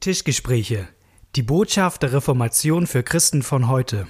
Tischgespräche. 0.00 0.88
Die 1.36 1.42
Botschaft 1.42 2.02
der 2.02 2.14
Reformation 2.14 2.86
für 2.86 3.02
Christen 3.02 3.42
von 3.42 3.68
heute. 3.68 4.08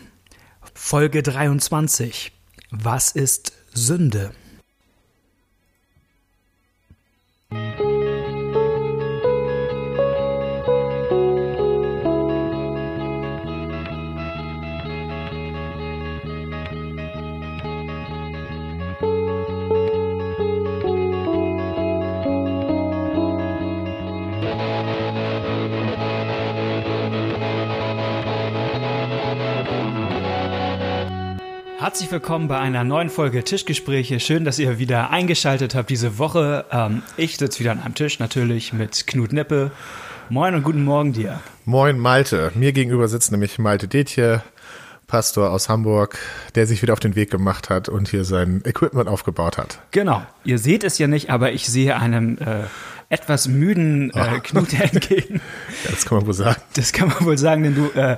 Folge 0.73 1.21
23. 1.21 2.31
Was 2.71 3.11
ist 3.11 3.53
Sünde? 3.75 4.31
Herzlich 31.91 32.13
willkommen 32.13 32.47
bei 32.47 32.57
einer 32.57 32.85
neuen 32.85 33.11
Folge 33.11 33.43
Tischgespräche. 33.43 34.21
Schön, 34.21 34.45
dass 34.45 34.61
ihr 34.61 34.79
wieder 34.79 35.11
eingeschaltet 35.11 35.75
habt 35.75 35.91
diese 35.91 36.19
Woche. 36.19 36.65
Ähm, 36.71 37.03
ich 37.17 37.37
sitze 37.37 37.59
wieder 37.59 37.73
an 37.73 37.81
einem 37.81 37.97
Tisch, 37.97 38.21
natürlich 38.21 38.73
mit 38.73 39.09
Knut 39.09 39.33
Neppe. 39.33 39.73
Moin 40.29 40.55
und 40.55 40.63
guten 40.63 40.85
Morgen 40.85 41.13
dir. 41.13 41.41
Moin 41.65 41.99
Malte. 41.99 42.53
Mir 42.55 42.73
gegenüber 42.73 43.09
sitzt 43.09 43.33
nämlich 43.33 43.59
Malte 43.59 43.89
Detje, 43.89 44.45
Pastor 45.09 45.51
aus 45.51 45.69
Hamburg, 45.69 46.17
der 46.55 46.69
sich 46.69 46.81
wieder 46.81 46.93
auf 46.93 47.01
den 47.01 47.17
Weg 47.17 47.29
gemacht 47.29 47.71
hat 47.71 47.89
und 47.89 48.09
hier 48.09 48.23
sein 48.23 48.63
Equipment 48.65 49.09
aufgebaut 49.09 49.59
hat. 49.59 49.81
Genau. 49.91 50.23
Ihr 50.45 50.59
seht 50.59 50.85
es 50.85 50.97
ja 50.99 51.09
nicht, 51.09 51.29
aber 51.31 51.51
ich 51.51 51.67
sehe 51.67 51.97
einem 51.97 52.39
äh, 52.39 52.67
etwas 53.11 53.49
müden 53.49 54.11
äh, 54.15 54.41
Knut 54.41 54.73
entgegen. 54.81 55.43
das 55.91 56.07
kann 56.07 56.19
man 56.19 56.27
wohl 56.29 56.35
sagen. 56.35 56.63
Das 56.75 56.93
kann 56.93 57.09
man 57.09 57.25
wohl 57.27 57.37
sagen, 57.37 57.65
denn 57.65 57.75
du, 57.75 57.91
äh, 57.91 58.17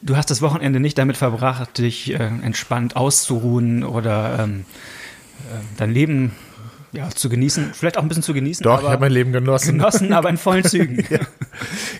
du 0.00 0.16
hast 0.16 0.30
das 0.30 0.42
Wochenende 0.42 0.80
nicht 0.80 0.98
damit 0.98 1.16
verbracht, 1.16 1.78
dich 1.78 2.12
äh, 2.12 2.16
entspannt 2.16 2.96
auszuruhen 2.96 3.84
oder 3.84 4.40
ähm, 4.40 4.64
äh, 5.50 5.60
dein 5.76 5.92
Leben 5.92 6.32
ja, 6.92 7.08
zu 7.10 7.28
genießen, 7.28 7.72
vielleicht 7.74 7.96
auch 7.96 8.02
ein 8.02 8.08
bisschen 8.08 8.22
zu 8.22 8.34
genießen. 8.34 8.64
Doch, 8.64 8.82
ich 8.82 8.88
habe 8.88 9.00
mein 9.00 9.12
Leben 9.12 9.32
genossen. 9.32 9.78
Genossen, 9.78 10.12
aber 10.12 10.28
in 10.28 10.36
vollen 10.36 10.64
Zügen. 10.68 11.04
ja. 11.10 11.20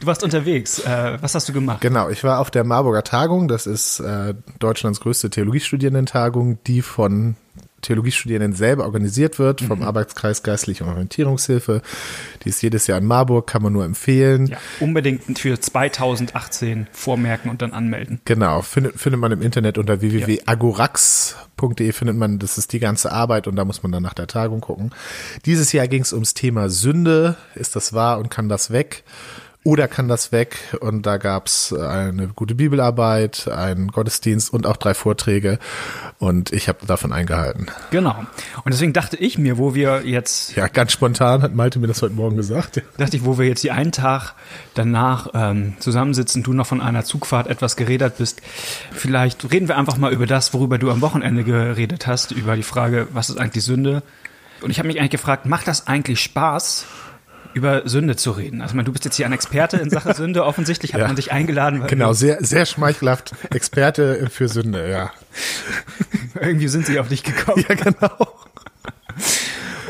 Du 0.00 0.06
warst 0.06 0.22
unterwegs. 0.22 0.80
Äh, 0.80 1.19
was 1.20 1.34
hast 1.34 1.48
du 1.48 1.52
gemacht? 1.52 1.80
Genau, 1.80 2.08
ich 2.08 2.24
war 2.24 2.41
auf 2.41 2.50
der 2.50 2.64
Marburger 2.64 3.05
Tagung. 3.05 3.48
Das 3.48 3.67
ist 3.67 4.00
äh, 4.00 4.34
Deutschlands 4.58 5.00
größte 5.00 5.30
Theologiestudierendentagung, 5.30 6.58
die 6.67 6.83
von 6.83 7.36
Theologiestudierenden 7.83 8.55
selber 8.55 8.84
organisiert 8.84 9.38
wird, 9.38 9.61
vom 9.61 9.80
mhm. 9.80 9.84
Arbeitskreis 9.84 10.42
Geistliche 10.42 10.86
Orientierungshilfe. 10.86 11.83
Die 12.44 12.48
ist 12.48 12.62
jedes 12.62 12.86
Jahr 12.86 12.98
in 12.98 13.05
Marburg, 13.05 13.47
kann 13.47 13.62
man 13.62 13.72
nur 13.72 13.84
empfehlen. 13.84 14.47
Ja, 14.47 14.58
unbedingt 14.80 15.39
für 15.39 15.61
2018 15.61 16.86
vormerken 16.92 17.50
und 17.50 17.61
dann 17.61 17.72
anmelden. 17.72 18.20
Genau, 18.24 18.62
findet, 18.62 18.98
findet 18.98 19.20
man 19.20 19.33
im 19.33 19.42
Internet 19.42 19.78
unter 19.78 20.00
www.agorax.de 20.00 21.92
findet 21.92 22.16
man, 22.16 22.39
das 22.39 22.58
ist 22.58 22.72
die 22.72 22.78
ganze 22.78 23.12
Arbeit 23.12 23.47
und 23.47 23.56
da 23.56 23.64
muss 23.64 23.83
man 23.83 23.92
dann 23.92 24.02
nach 24.02 24.14
der 24.14 24.27
Tagung 24.27 24.61
gucken. 24.61 24.91
Dieses 25.44 25.72
Jahr 25.72 25.89
ging 25.89 26.02
es 26.02 26.12
ums 26.12 26.34
Thema 26.34 26.69
Sünde. 26.69 27.36
Ist 27.55 27.77
das 27.77 27.92
wahr 27.92 28.19
und 28.19 28.30
kann 28.30 28.48
das 28.48 28.70
weg? 28.70 29.05
Oder 29.64 29.86
kann 29.86 30.08
das 30.08 30.32
weg? 30.32 30.58
Und 30.80 31.06
da 31.06 31.18
gab's 31.18 31.70
äh, 31.70 31.80
eine 31.80 32.28
gute 32.28 32.56
Bibelarbeit, 32.56 33.46
einen 33.46 33.88
Gottesdienst 33.88 34.52
und 34.52 34.66
auch 34.66 34.77
drei 34.77 34.92
Vorträge. 34.92 35.60
Und 36.18 36.52
ich 36.52 36.68
habe 36.68 36.84
davon 36.84 37.12
eingehalten. 37.12 37.66
Genau. 37.92 38.16
Und 38.64 38.72
deswegen 38.72 38.92
dachte 38.92 39.16
ich 39.16 39.38
mir, 39.38 39.58
wo 39.58 39.74
wir 39.74 40.02
jetzt. 40.05 40.56
Ja, 40.56 40.66
ganz 40.66 40.90
spontan 40.90 41.42
hat 41.42 41.55
Malte 41.55 41.78
mir 41.78 41.86
das 41.86 42.02
heute 42.02 42.14
Morgen 42.14 42.36
gesagt. 42.36 42.83
Dachte 42.96 43.16
ich, 43.16 43.24
wo 43.24 43.38
wir 43.38 43.46
jetzt 43.46 43.62
die 43.62 43.70
einen 43.70 43.92
Tag 43.92 44.34
danach 44.74 45.28
ähm, 45.34 45.74
zusammensitzen, 45.78 46.42
du 46.42 46.52
noch 46.52 46.66
von 46.66 46.80
einer 46.80 47.05
Zugfahrt 47.05 47.46
etwas 47.46 47.77
geredet 47.77 48.18
bist. 48.18 48.42
Vielleicht 48.92 49.50
reden 49.52 49.68
wir 49.68 49.77
einfach 49.77 49.96
mal 49.96 50.12
über 50.12 50.27
das, 50.27 50.52
worüber 50.55 50.78
du 50.78 50.90
am 50.90 51.00
Wochenende 51.00 51.44
geredet 51.44 52.06
hast, 52.06 52.33
über 52.33 52.56
die 52.56 52.62
Frage, 52.62 53.06
was 53.12 53.30
ist 53.30 53.39
eigentlich 53.39 53.64
Sünde? 53.64 54.02
Und 54.61 54.70
ich 54.70 54.78
habe 54.78 54.89
mich 54.89 54.98
eigentlich 54.98 55.11
gefragt, 55.11 55.46
macht 55.46 55.67
das 55.68 55.86
eigentlich 55.86 56.20
Spaß, 56.20 56.86
über 57.55 57.89
Sünde 57.89 58.17
zu 58.17 58.33
reden. 58.33 58.61
Also 58.61 58.73
ich 58.73 58.77
meine, 58.77 58.86
du 58.86 58.92
bist 58.92 59.05
jetzt 59.05 59.17
hier 59.17 59.27
ein 59.27 59.33
Experte 59.33 59.77
in 59.77 59.90
Sachen 59.90 60.14
Sünde. 60.14 60.45
Offensichtlich 60.45 60.95
hat 60.95 61.01
ja. 61.01 61.07
man 61.07 61.17
dich 61.17 61.33
eingeladen. 61.33 61.86
Genau, 61.86 62.13
sehr, 62.13 62.45
sehr 62.45 62.67
schmeichelhaft. 62.67 63.33
Experte 63.51 64.29
für 64.30 64.48
Sünde, 64.48 64.90
ja. 64.90 65.11
Irgendwie 66.40 66.68
sind 66.68 66.86
sie 66.86 66.98
auf 66.98 67.08
dich 67.08 67.23
gekommen. 67.23 67.64
Ja, 67.68 67.74
genau. 67.74 68.35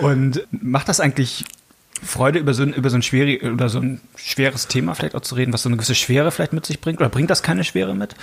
Und 0.01 0.47
macht 0.51 0.89
das 0.89 1.01
eigentlich 1.01 1.45
Freude 2.05 2.39
über 2.39 2.55
so, 2.55 2.65
ein, 2.65 2.73
über 2.73 2.91
so 2.91 2.97
ein 2.97 3.03
schwierig, 3.03 3.45
oder 3.45 3.69
so 3.69 3.79
ein 3.79 4.01
schweres 4.17 4.67
Thema 4.67 4.95
vielleicht 4.95 5.15
auch 5.15 5.21
zu 5.21 5.37
reden, 5.37 5.53
was 5.53 5.63
so 5.63 5.69
eine 5.69 5.77
gewisse 5.77 5.95
Schwere 5.95 6.31
vielleicht 6.33 6.53
mit 6.53 6.67
sich 6.67 6.81
bringt? 6.81 7.01
Oder 7.01 7.09
bringt 7.09 7.31
das 7.31 7.43
keine 7.43 7.65
Schwere 7.65 7.95
mit? 7.95 8.15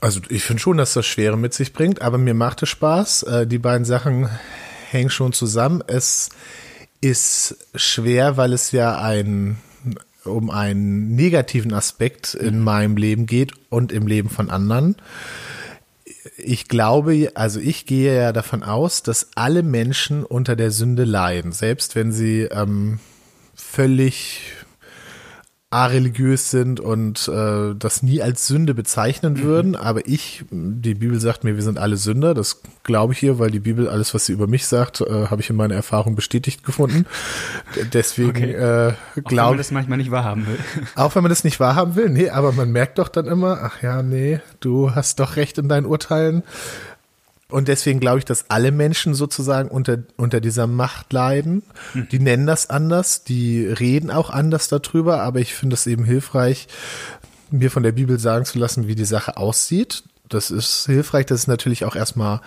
Also 0.00 0.20
ich 0.28 0.42
finde 0.42 0.60
schon, 0.60 0.76
dass 0.76 0.92
das 0.94 1.06
Schwere 1.06 1.38
mit 1.38 1.54
sich 1.54 1.72
bringt, 1.72 2.02
aber 2.02 2.18
mir 2.18 2.34
macht 2.34 2.62
es 2.62 2.68
Spaß. 2.68 3.22
Äh, 3.22 3.46
die 3.46 3.58
beiden 3.58 3.84
Sachen 3.84 4.28
hängen 4.90 5.10
schon 5.10 5.32
zusammen. 5.32 5.82
Es 5.86 6.28
ist 7.02 7.56
schwer, 7.74 8.38
weil 8.38 8.54
es 8.54 8.72
ja 8.72 8.98
ein 8.98 9.58
um 10.24 10.50
einen 10.50 11.16
negativen 11.16 11.74
Aspekt 11.74 12.34
in 12.34 12.58
mhm. 12.58 12.64
meinem 12.64 12.96
Leben 12.96 13.26
geht 13.26 13.52
und 13.70 13.90
im 13.90 14.06
Leben 14.06 14.30
von 14.30 14.50
anderen. 14.50 14.96
Ich 16.36 16.68
glaube, 16.68 17.32
also 17.34 17.58
ich 17.58 17.86
gehe 17.86 18.16
ja 18.16 18.32
davon 18.32 18.62
aus, 18.62 19.02
dass 19.02 19.30
alle 19.34 19.64
Menschen 19.64 20.24
unter 20.24 20.54
der 20.54 20.70
Sünde 20.70 21.04
leiden, 21.04 21.50
selbst 21.50 21.96
wenn 21.96 22.12
sie 22.12 22.42
ähm, 22.42 23.00
völlig 23.56 24.40
areligiös 25.72 26.50
sind 26.50 26.80
und 26.80 27.28
äh, 27.28 27.74
das 27.74 28.02
nie 28.02 28.20
als 28.20 28.46
Sünde 28.46 28.74
bezeichnen 28.74 29.34
mhm. 29.34 29.42
würden. 29.42 29.76
Aber 29.76 30.06
ich, 30.06 30.44
die 30.50 30.94
Bibel 30.94 31.18
sagt 31.18 31.44
mir, 31.44 31.56
wir 31.56 31.62
sind 31.62 31.78
alle 31.78 31.96
Sünder. 31.96 32.34
Das 32.34 32.60
glaube 32.82 33.14
ich 33.14 33.18
hier, 33.18 33.38
weil 33.38 33.50
die 33.50 33.60
Bibel 33.60 33.88
alles, 33.88 34.12
was 34.14 34.26
sie 34.26 34.32
über 34.32 34.46
mich 34.46 34.66
sagt, 34.66 35.00
äh, 35.00 35.26
habe 35.26 35.40
ich 35.40 35.48
in 35.48 35.56
meiner 35.56 35.74
Erfahrung 35.74 36.14
bestätigt 36.14 36.64
gefunden. 36.64 37.06
Deswegen 37.92 38.30
okay. 38.30 38.52
äh, 38.52 38.94
glaube 39.22 39.24
ich. 39.24 39.24
Auch 39.24 39.30
wenn 39.30 39.36
man 39.36 39.58
das 39.58 39.70
manchmal 39.70 39.98
nicht 39.98 40.10
wahrhaben 40.10 40.46
will. 40.46 40.58
Auch 40.94 41.14
wenn 41.14 41.22
man 41.22 41.30
das 41.30 41.44
nicht 41.44 41.58
wahrhaben 41.58 41.96
will, 41.96 42.10
nee, 42.10 42.28
aber 42.28 42.52
man 42.52 42.70
merkt 42.70 42.98
doch 42.98 43.08
dann 43.08 43.26
immer, 43.26 43.60
ach 43.62 43.82
ja, 43.82 44.02
nee, 44.02 44.40
du 44.60 44.94
hast 44.94 45.20
doch 45.20 45.36
recht 45.36 45.58
in 45.58 45.68
deinen 45.68 45.86
Urteilen. 45.86 46.42
Und 47.52 47.68
deswegen 47.68 48.00
glaube 48.00 48.18
ich, 48.18 48.24
dass 48.24 48.46
alle 48.48 48.72
Menschen 48.72 49.14
sozusagen 49.14 49.68
unter, 49.68 49.98
unter 50.16 50.40
dieser 50.40 50.66
Macht 50.66 51.12
leiden. 51.12 51.62
Hm. 51.92 52.08
Die 52.10 52.18
nennen 52.18 52.46
das 52.46 52.70
anders, 52.70 53.24
die 53.24 53.66
reden 53.66 54.10
auch 54.10 54.30
anders 54.30 54.68
darüber, 54.68 55.22
aber 55.22 55.40
ich 55.40 55.54
finde 55.54 55.74
es 55.74 55.86
eben 55.86 56.04
hilfreich, 56.04 56.66
mir 57.50 57.70
von 57.70 57.82
der 57.82 57.92
Bibel 57.92 58.18
sagen 58.18 58.46
zu 58.46 58.58
lassen, 58.58 58.88
wie 58.88 58.94
die 58.94 59.04
Sache 59.04 59.36
aussieht. 59.36 60.04
Das 60.30 60.50
ist 60.50 60.86
hilfreich, 60.86 61.26
das 61.26 61.40
ist 61.40 61.46
natürlich 61.46 61.84
auch 61.84 61.94
erstmal 61.94 62.40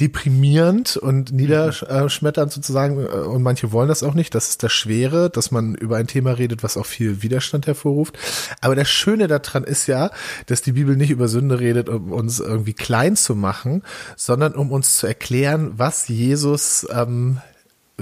deprimierend 0.00 0.96
und 0.96 1.32
niederschmetternd 1.32 2.50
sozusagen 2.50 2.98
äh, 3.04 3.08
und 3.08 3.42
manche 3.42 3.72
wollen 3.72 3.88
das 3.88 4.02
auch 4.02 4.14
nicht. 4.14 4.34
Das 4.34 4.48
ist 4.48 4.62
das 4.62 4.72
Schwere, 4.72 5.30
dass 5.30 5.50
man 5.50 5.74
über 5.74 5.96
ein 5.96 6.06
Thema 6.06 6.32
redet, 6.32 6.62
was 6.62 6.76
auch 6.76 6.86
viel 6.86 7.22
Widerstand 7.22 7.66
hervorruft. 7.66 8.18
Aber 8.60 8.74
das 8.74 8.88
Schöne 8.88 9.28
daran 9.28 9.64
ist 9.64 9.86
ja, 9.86 10.10
dass 10.46 10.62
die 10.62 10.72
Bibel 10.72 10.96
nicht 10.96 11.10
über 11.10 11.28
Sünde 11.28 11.60
redet, 11.60 11.88
um 11.88 12.12
uns 12.12 12.40
irgendwie 12.40 12.74
klein 12.74 13.16
zu 13.16 13.34
machen, 13.34 13.82
sondern 14.16 14.54
um 14.54 14.72
uns 14.72 14.96
zu 14.96 15.06
erklären, 15.06 15.72
was 15.76 16.08
Jesus 16.08 16.86
ähm, 16.92 17.40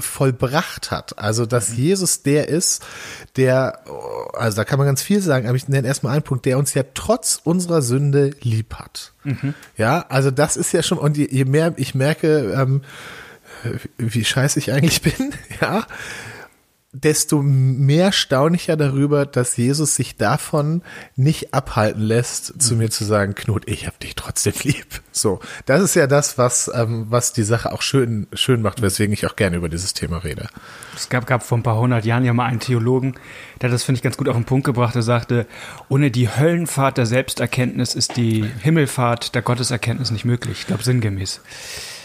vollbracht 0.01 0.91
hat. 0.91 1.19
Also, 1.19 1.47
dass 1.47 1.71
mhm. 1.71 1.77
Jesus 1.77 2.23
der 2.23 2.49
ist, 2.49 2.83
der, 3.37 3.81
also 4.35 4.57
da 4.57 4.65
kann 4.65 4.79
man 4.79 4.87
ganz 4.87 5.03
viel 5.03 5.21
sagen, 5.21 5.47
aber 5.47 5.57
ich 5.57 5.69
nenne 5.69 5.87
erstmal 5.87 6.13
einen 6.13 6.23
Punkt, 6.23 6.47
der 6.47 6.59
uns 6.59 6.75
ja 6.75 6.85
trotz 6.95 7.41
unserer 7.43 7.83
Sünde 7.83 8.31
lieb 8.41 8.75
hat. 8.75 9.13
Mhm. 9.25 9.55
Ja, 9.77 10.07
also 10.09 10.31
das 10.31 10.57
ist 10.57 10.73
ja 10.73 10.83
schon, 10.83 10.99
und 10.99 11.17
je, 11.17 11.29
je 11.31 11.45
mehr 11.45 11.75
ich 11.77 11.95
merke, 11.95 12.53
ähm, 12.57 12.83
wie 13.99 14.25
scheiße 14.25 14.59
ich 14.59 14.73
eigentlich 14.73 15.03
bin, 15.17 15.33
ja, 15.61 15.87
desto 16.93 17.41
mehr 17.41 18.11
staune 18.11 18.57
ich 18.57 18.67
ja 18.67 18.75
darüber, 18.75 19.25
dass 19.25 19.57
Jesus 19.57 19.95
sich 19.95 20.17
davon 20.17 20.83
nicht 21.15 21.55
abhalten 21.55 22.03
lässt, 22.03 22.61
zu 22.61 22.75
mir 22.75 22.91
zu 22.91 23.05
sagen, 23.05 23.37
Knut, 23.37 23.69
ich 23.69 23.87
hab 23.87 24.01
dich 24.01 24.17
trotzdem 24.17 24.55
lieb. 24.65 25.01
So, 25.13 25.39
das 25.67 25.83
ist 25.83 25.95
ja 25.95 26.09
das, 26.09 26.37
was 26.37 26.71
ähm, 26.75 27.07
was 27.09 27.33
die 27.33 27.45
Sache 27.45 27.73
auch 27.73 27.83
schön 27.83 28.27
schön 28.33 28.61
macht, 28.61 28.83
weswegen 28.83 29.13
ich 29.13 29.27
auch 29.27 29.37
gerne 29.37 29.57
über 29.57 29.69
dieses 29.69 29.95
Thema 29.95 30.19
rede. 30.19 30.49
Es 30.97 31.09
gab, 31.09 31.27
gab 31.27 31.45
vor 31.45 31.59
ein 31.59 31.63
paar 31.63 31.79
hundert 31.79 32.05
Jahren 32.05 32.25
ja 32.25 32.33
mal 32.33 32.47
einen 32.47 32.61
Theologen, 32.61 33.15
der 33.61 33.71
das 33.71 33.85
finde 33.85 33.99
ich 33.99 34.03
ganz 34.03 34.17
gut 34.17 34.29
auf 34.29 34.37
den 34.37 34.45
Punkt 34.45 34.67
gebracht. 34.67 34.97
Er 34.97 35.03
sagte, 35.03 35.47
ohne 35.89 36.11
die 36.11 36.29
Höllenfahrt 36.29 36.99
der 36.99 37.07
Selbsterkenntnis 37.07 37.95
ist 37.95 38.17
die 38.17 38.45
Himmelfahrt 38.63 39.35
der 39.37 39.43
Gotteserkenntnis 39.43 40.11
nicht 40.11 40.25
möglich. 40.25 40.61
Ich 40.61 40.67
glaube 40.67 40.83
sinngemäß. 40.83 41.41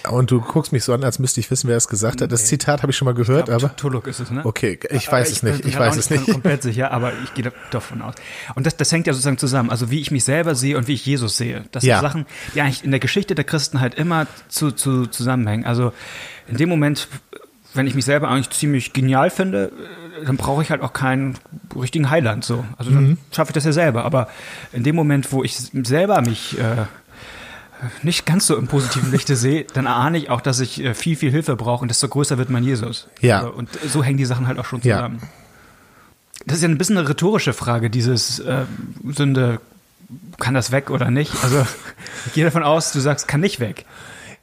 Und 0.09 0.31
du 0.31 0.41
guckst 0.41 0.71
mich 0.71 0.83
so 0.83 0.93
an, 0.93 1.03
als 1.03 1.19
müsste 1.19 1.39
ich 1.39 1.49
wissen, 1.51 1.67
wer 1.67 1.77
es 1.77 1.87
gesagt 1.87 2.21
hat. 2.21 2.31
Das 2.31 2.45
Zitat 2.45 2.81
habe 2.81 2.91
ich 2.91 2.97
schon 2.97 3.05
mal 3.05 3.13
gehört, 3.13 3.45
glaub, 3.45 3.63
aber. 3.63 3.75
Tuluk 3.75 4.07
ist 4.07 4.19
es, 4.19 4.31
ne? 4.31 4.45
Okay, 4.45 4.79
ich 4.89 5.11
weiß 5.11 5.29
ich, 5.29 5.37
es 5.37 5.43
nicht. 5.43 5.65
Ich, 5.65 5.77
weiß 5.77 5.97
es 5.97 6.09
nicht. 6.09 6.25
komplett 6.31 6.63
sicher, 6.63 6.91
aber 6.91 7.13
ich 7.23 7.33
gehe 7.33 7.51
davon 7.71 8.01
aus. 8.01 8.15
Und 8.55 8.65
das, 8.65 8.77
das 8.77 8.91
hängt 8.91 9.07
ja 9.07 9.13
sozusagen 9.13 9.37
zusammen. 9.37 9.69
Also 9.69 9.91
wie 9.91 9.99
ich 9.99 10.11
mich 10.11 10.23
selber 10.23 10.55
sehe 10.55 10.77
und 10.77 10.87
wie 10.87 10.93
ich 10.93 11.05
Jesus 11.05 11.37
sehe. 11.37 11.65
Das 11.71 11.83
sind 11.83 11.99
Sachen, 11.99 12.25
die 12.53 12.61
eigentlich 12.61 12.83
in 12.83 12.91
der 12.91 12.99
Geschichte 12.99 13.35
der 13.35 13.45
Christenheit 13.45 13.95
immer 13.95 14.27
zu, 14.47 14.71
zu 14.71 15.05
zusammenhängen. 15.07 15.65
Also 15.65 15.93
in 16.47 16.57
dem 16.57 16.69
Moment, 16.69 17.07
wenn 17.73 17.87
ich 17.87 17.95
mich 17.95 18.05
selber 18.05 18.29
eigentlich 18.29 18.49
ziemlich 18.51 18.93
genial 18.93 19.29
finde, 19.29 19.71
dann 20.25 20.37
brauche 20.37 20.61
ich 20.61 20.69
halt 20.71 20.81
auch 20.81 20.93
keinen 20.93 21.37
richtigen 21.75 22.09
Heiland 22.09 22.45
so. 22.45 22.63
Also 22.77 22.91
dann 22.91 23.09
mhm. 23.09 23.17
schaffe 23.31 23.49
ich 23.49 23.53
das 23.53 23.65
ja 23.65 23.73
selber. 23.73 24.05
Aber 24.05 24.29
in 24.71 24.83
dem 24.83 24.95
Moment, 24.95 25.31
wo 25.31 25.43
ich 25.43 25.55
selber 25.55 26.21
mich 26.21 26.57
äh, 26.57 26.85
nicht 28.03 28.25
ganz 28.25 28.47
so 28.47 28.55
im 28.57 28.67
positiven 28.67 29.11
Lichte 29.11 29.35
sehe, 29.35 29.65
dann 29.73 29.87
ahne 29.87 30.17
ich 30.17 30.29
auch, 30.29 30.41
dass 30.41 30.59
ich 30.59 30.83
äh, 30.83 30.93
viel, 30.93 31.15
viel 31.15 31.31
Hilfe 31.31 31.55
brauche 31.55 31.81
und 31.81 31.89
desto 31.89 32.07
größer 32.07 32.37
wird 32.37 32.49
mein 32.49 32.63
Jesus. 32.63 33.07
Ja. 33.21 33.45
Und 33.45 33.69
so 33.87 34.03
hängen 34.03 34.17
die 34.17 34.25
Sachen 34.25 34.47
halt 34.47 34.59
auch 34.59 34.65
schon 34.65 34.81
zusammen. 34.81 35.19
Ja. 35.21 35.27
Das 36.45 36.57
ist 36.57 36.63
ja 36.63 36.69
ein 36.69 36.77
bisschen 36.77 36.97
eine 36.97 37.09
rhetorische 37.09 37.53
Frage, 37.53 37.89
dieses 37.89 38.39
äh, 38.39 38.65
Sünde, 39.03 39.59
kann 40.37 40.53
das 40.53 40.71
weg 40.71 40.89
oder 40.89 41.09
nicht? 41.09 41.33
Also 41.43 41.65
ich 42.25 42.33
gehe 42.33 42.45
davon 42.45 42.63
aus, 42.63 42.91
du 42.91 42.99
sagst, 42.99 43.27
kann 43.27 43.41
nicht 43.41 43.59
weg. 43.59 43.85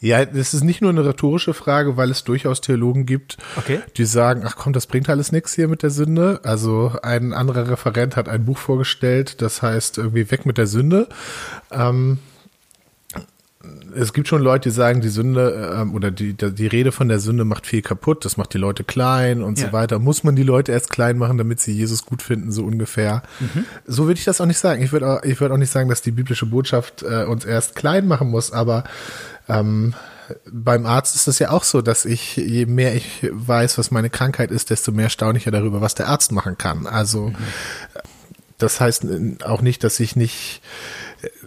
Ja, 0.00 0.24
das 0.24 0.52
ist 0.52 0.64
nicht 0.64 0.80
nur 0.80 0.90
eine 0.90 1.04
rhetorische 1.04 1.54
Frage, 1.54 1.96
weil 1.96 2.10
es 2.10 2.24
durchaus 2.24 2.60
Theologen 2.60 3.06
gibt, 3.06 3.38
okay. 3.56 3.78
die 3.96 4.04
sagen, 4.04 4.42
ach 4.44 4.56
komm, 4.56 4.72
das 4.72 4.88
bringt 4.88 5.08
alles 5.08 5.30
nichts 5.30 5.54
hier 5.54 5.68
mit 5.68 5.84
der 5.84 5.90
Sünde. 5.90 6.40
Also 6.42 6.92
ein 7.04 7.32
anderer 7.32 7.70
Referent 7.70 8.16
hat 8.16 8.28
ein 8.28 8.44
Buch 8.44 8.58
vorgestellt, 8.58 9.40
das 9.42 9.62
heißt 9.62 9.98
irgendwie 9.98 10.28
weg 10.32 10.44
mit 10.44 10.58
der 10.58 10.66
Sünde. 10.66 11.08
Ähm, 11.70 12.18
es 13.94 14.12
gibt 14.12 14.28
schon 14.28 14.42
Leute, 14.42 14.68
die 14.68 14.74
sagen, 14.74 15.00
die 15.00 15.08
Sünde 15.08 15.74
ähm, 15.78 15.94
oder 15.94 16.10
die, 16.10 16.34
die 16.34 16.66
Rede 16.66 16.92
von 16.92 17.08
der 17.08 17.18
Sünde 17.18 17.44
macht 17.44 17.66
viel 17.66 17.82
kaputt, 17.82 18.24
das 18.24 18.36
macht 18.36 18.54
die 18.54 18.58
Leute 18.58 18.84
klein 18.84 19.42
und 19.42 19.58
ja. 19.58 19.66
so 19.66 19.72
weiter. 19.72 19.98
Muss 19.98 20.24
man 20.24 20.36
die 20.36 20.42
Leute 20.42 20.72
erst 20.72 20.90
klein 20.90 21.18
machen, 21.18 21.38
damit 21.38 21.60
sie 21.60 21.72
Jesus 21.72 22.04
gut 22.04 22.22
finden, 22.22 22.52
so 22.52 22.64
ungefähr. 22.64 23.22
Mhm. 23.40 23.64
So 23.86 24.06
würde 24.06 24.18
ich 24.18 24.24
das 24.24 24.40
auch 24.40 24.46
nicht 24.46 24.58
sagen. 24.58 24.82
Ich 24.82 24.92
würde 24.92 25.08
auch, 25.08 25.22
ich 25.22 25.40
würde 25.40 25.54
auch 25.54 25.58
nicht 25.58 25.70
sagen, 25.70 25.88
dass 25.88 26.02
die 26.02 26.10
biblische 26.10 26.46
Botschaft 26.46 27.02
äh, 27.02 27.24
uns 27.24 27.44
erst 27.44 27.76
klein 27.76 28.06
machen 28.06 28.28
muss, 28.30 28.52
aber 28.52 28.84
ähm, 29.48 29.94
beim 30.50 30.86
Arzt 30.86 31.14
ist 31.14 31.28
es 31.28 31.38
ja 31.38 31.50
auch 31.50 31.64
so, 31.64 31.82
dass 31.82 32.04
ich, 32.04 32.36
je 32.36 32.66
mehr 32.66 32.94
ich 32.94 33.28
weiß, 33.30 33.78
was 33.78 33.90
meine 33.90 34.10
Krankheit 34.10 34.50
ist, 34.50 34.70
desto 34.70 34.92
mehr 34.92 35.10
staune 35.10 35.38
ich 35.38 35.44
ja 35.44 35.52
darüber, 35.52 35.80
was 35.80 35.94
der 35.94 36.08
Arzt 36.08 36.32
machen 36.32 36.56
kann. 36.56 36.86
Also 36.86 37.28
mhm. 37.28 37.36
das 38.58 38.80
heißt 38.80 39.06
auch 39.44 39.62
nicht, 39.62 39.84
dass 39.84 40.00
ich 40.00 40.16
nicht 40.16 40.62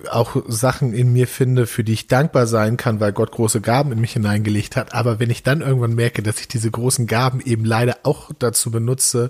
auch 0.10 0.36
Sachen 0.48 0.94
in 0.94 1.12
mir 1.13 1.27
finde, 1.27 1.68
für 1.68 1.83
die 1.83 1.94
ich 1.94 2.07
dankbar 2.07 2.48
sein 2.48 2.77
kann, 2.77 3.00
weil 3.00 3.13
Gott 3.13 3.31
große 3.31 3.62
Gaben 3.62 3.92
in 3.92 4.00
mich 4.00 4.13
hineingelegt 4.13 4.75
hat. 4.75 4.94
Aber 4.94 5.19
wenn 5.19 5.30
ich 5.30 5.44
dann 5.44 5.62
irgendwann 5.62 5.95
merke, 5.95 6.24
dass 6.24 6.39
ich 6.39 6.48
diese 6.48 6.72
großen 6.72 7.07
Gaben 7.07 7.42
eben 7.42 7.66
leider 7.66 7.98
auch 8.04 8.31
dazu 8.38 8.72
benutze, 8.72 9.30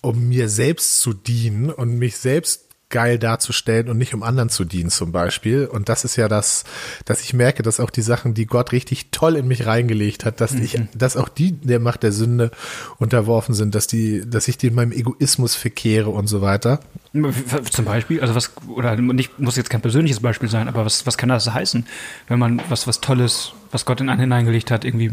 um 0.00 0.28
mir 0.28 0.48
selbst 0.48 1.00
zu 1.00 1.12
dienen 1.12 1.70
und 1.70 1.98
mich 1.98 2.16
selbst 2.16 2.71
geil 2.92 3.18
darzustellen 3.18 3.88
und 3.88 3.98
nicht 3.98 4.14
um 4.14 4.22
anderen 4.22 4.50
zu 4.50 4.64
dienen 4.64 4.90
zum 4.90 5.10
Beispiel. 5.10 5.66
Und 5.66 5.88
das 5.88 6.04
ist 6.04 6.14
ja 6.14 6.28
das, 6.28 6.62
dass 7.04 7.22
ich 7.22 7.34
merke, 7.34 7.64
dass 7.64 7.80
auch 7.80 7.90
die 7.90 8.02
Sachen, 8.02 8.34
die 8.34 8.46
Gott 8.46 8.70
richtig 8.70 9.10
toll 9.10 9.34
in 9.34 9.48
mich 9.48 9.66
reingelegt 9.66 10.24
hat, 10.24 10.40
dass 10.40 10.52
mhm. 10.52 10.62
ich, 10.62 10.80
dass 10.94 11.16
auch 11.16 11.28
die 11.28 11.52
der 11.52 11.80
Macht 11.80 12.04
der 12.04 12.12
Sünde 12.12 12.52
unterworfen 12.98 13.54
sind, 13.54 13.74
dass 13.74 13.88
die, 13.88 14.22
dass 14.24 14.46
ich 14.46 14.58
die 14.58 14.68
in 14.68 14.76
meinem 14.76 14.92
Egoismus 14.92 15.56
verkehre 15.56 16.10
und 16.10 16.28
so 16.28 16.40
weiter. 16.42 16.78
Zum 17.70 17.84
Beispiel, 17.84 18.20
also 18.20 18.34
was, 18.34 18.52
oder 18.68 18.94
nicht, 18.96 19.38
muss 19.40 19.56
jetzt 19.56 19.70
kein 19.70 19.82
persönliches 19.82 20.20
Beispiel 20.20 20.48
sein, 20.48 20.68
aber 20.68 20.84
was, 20.84 21.04
was 21.06 21.18
kann 21.18 21.30
das 21.30 21.52
heißen, 21.52 21.84
wenn 22.28 22.38
man 22.38 22.62
was, 22.68 22.86
was 22.86 23.00
Tolles, 23.00 23.52
was 23.72 23.84
Gott 23.84 24.00
in 24.00 24.08
einen 24.08 24.20
hineingelegt 24.20 24.70
hat, 24.70 24.84
irgendwie 24.84 25.12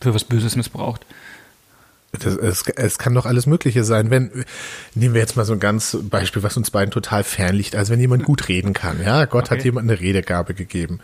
für 0.00 0.14
was 0.14 0.24
Böses 0.24 0.56
missbraucht? 0.56 1.04
Das, 2.18 2.34
es, 2.36 2.64
es 2.74 2.98
kann 2.98 3.14
doch 3.14 3.24
alles 3.24 3.46
Mögliche 3.46 3.84
sein. 3.84 4.10
Wenn, 4.10 4.44
nehmen 4.94 5.14
wir 5.14 5.20
jetzt 5.20 5.36
mal 5.36 5.44
so 5.44 5.52
ein 5.52 5.60
ganz 5.60 5.96
Beispiel, 6.02 6.42
was 6.42 6.56
uns 6.56 6.70
beiden 6.72 6.90
total 6.90 7.22
fernliegt. 7.22 7.76
Also 7.76 7.92
wenn 7.92 8.00
jemand 8.00 8.24
gut 8.24 8.48
reden 8.48 8.72
kann, 8.72 9.00
ja, 9.00 9.26
Gott 9.26 9.44
okay. 9.44 9.56
hat 9.56 9.64
jemand 9.64 9.88
eine 9.88 10.00
Redegabe 10.00 10.54
gegeben, 10.54 10.98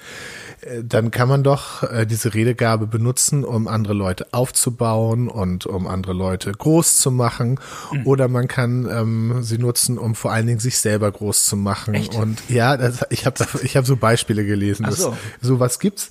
äh, 0.63 0.83
dann 0.83 1.13
kann 1.13 1.29
man 1.29 1.45
doch 1.45 1.85
äh, 1.85 2.07
diese 2.07 2.35
Redegabe 2.35 2.89
benutzen, 2.89 3.45
um 3.45 3.69
andere 3.69 3.95
Leute 3.95 4.27
aufzubauen 4.33 5.29
und 5.29 5.65
um 5.65 5.87
andere 5.87 6.13
Leute 6.13 6.51
groß 6.51 6.97
zu 6.97 7.13
machen. 7.13 7.61
Mhm. 7.93 8.07
Oder 8.07 8.27
man 8.27 8.49
kann 8.49 8.89
ähm, 8.91 9.43
sie 9.43 9.59
nutzen, 9.59 9.99
um 9.99 10.17
vor 10.17 10.33
allen 10.33 10.49
Dingen 10.49 10.61
sich 10.61 10.79
selber 10.79 11.13
groß 11.13 11.45
zu 11.45 11.57
machen. 11.57 11.95
Echt? 11.95 12.17
Und 12.17 12.43
ja, 12.49 12.77
das, 12.77 13.07
ich 13.11 13.27
habe 13.27 13.45
ich 13.63 13.77
hab 13.77 13.87
so 13.87 13.97
Beispiele 13.97 14.45
gelesen. 14.45 14.87
Ach 14.89 14.93
so. 14.93 15.11
Das, 15.11 15.49
sowas 15.49 15.79
gibt's. 15.79 16.11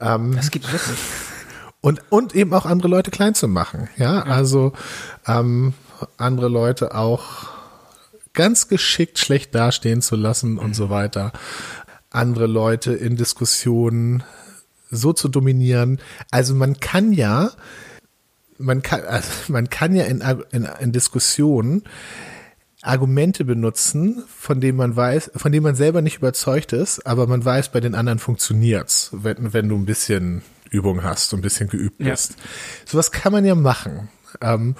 Ähm, 0.00 0.34
das 0.34 0.50
gibt's 0.50 0.72
wirklich 0.72 0.98
und, 1.82 2.00
und 2.08 2.34
eben 2.34 2.54
auch 2.54 2.64
andere 2.64 2.88
Leute 2.88 3.10
klein 3.10 3.34
zu 3.34 3.48
machen. 3.48 3.90
Ja, 3.98 4.14
ja. 4.14 4.22
also 4.22 4.72
ähm, 5.26 5.74
andere 6.16 6.48
Leute 6.48 6.94
auch 6.94 7.50
ganz 8.32 8.68
geschickt 8.68 9.18
schlecht 9.18 9.54
dastehen 9.54 10.00
zu 10.00 10.16
lassen 10.16 10.56
und 10.56 10.68
mhm. 10.68 10.74
so 10.74 10.88
weiter. 10.88 11.32
Andere 12.08 12.46
Leute 12.46 12.92
in 12.92 13.16
Diskussionen 13.16 14.22
so 14.90 15.12
zu 15.12 15.28
dominieren. 15.28 16.00
Also 16.30 16.54
man 16.54 16.78
kann 16.80 17.12
ja, 17.12 17.50
man 18.58 18.82
kann, 18.82 19.00
also 19.06 19.28
man 19.48 19.68
kann 19.68 19.94
ja 19.94 20.04
in, 20.04 20.22
in, 20.52 20.68
in 20.80 20.92
Diskussionen 20.92 21.82
Argumente 22.84 23.44
benutzen, 23.44 24.24
von 24.26 24.60
denen 24.60 24.76
man 24.76 24.96
weiß, 24.96 25.32
von 25.36 25.52
denen 25.52 25.62
man 25.62 25.76
selber 25.76 26.02
nicht 26.02 26.18
überzeugt 26.18 26.72
ist, 26.72 27.06
aber 27.06 27.28
man 27.28 27.44
weiß, 27.44 27.70
bei 27.70 27.78
den 27.78 27.94
anderen 27.94 28.18
funktioniert's, 28.18 29.10
wenn, 29.12 29.52
wenn 29.52 29.68
du 29.68 29.76
ein 29.76 29.84
bisschen 29.84 30.42
Übung 30.72 31.02
hast 31.02 31.32
und 31.32 31.40
ein 31.40 31.42
bisschen 31.42 31.68
geübt 31.68 31.98
bist. 31.98 32.32
Ja. 32.32 32.44
Sowas 32.86 33.12
kann 33.12 33.32
man 33.32 33.44
ja 33.44 33.54
machen. 33.54 34.08
Ähm, 34.40 34.74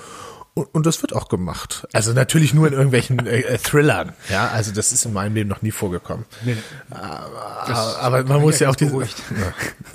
und, 0.55 0.75
und 0.75 0.85
das 0.85 1.01
wird 1.01 1.15
auch 1.15 1.29
gemacht. 1.29 1.89
Also 1.95 2.13
natürlich 2.13 2.53
nur 2.53 2.67
in 2.67 2.75
irgendwelchen 2.75 3.27
äh, 3.27 3.41
äh, 3.41 3.59
Thrillern. 3.59 4.13
Ja, 4.29 4.49
also 4.49 4.71
das 4.71 4.93
ist 4.93 5.07
in 5.07 5.15
meinem 5.15 5.35
Leben 5.35 5.49
noch 5.49 5.63
nie 5.63 5.71
vorgekommen. 5.71 6.27
Nee, 6.45 6.57
aber, 6.91 7.99
aber 8.01 8.25
man 8.25 8.43
muss 8.43 8.59
ja 8.59 8.69
auch 8.69 8.77
diese. 8.77 8.95
Ja, 8.95 9.07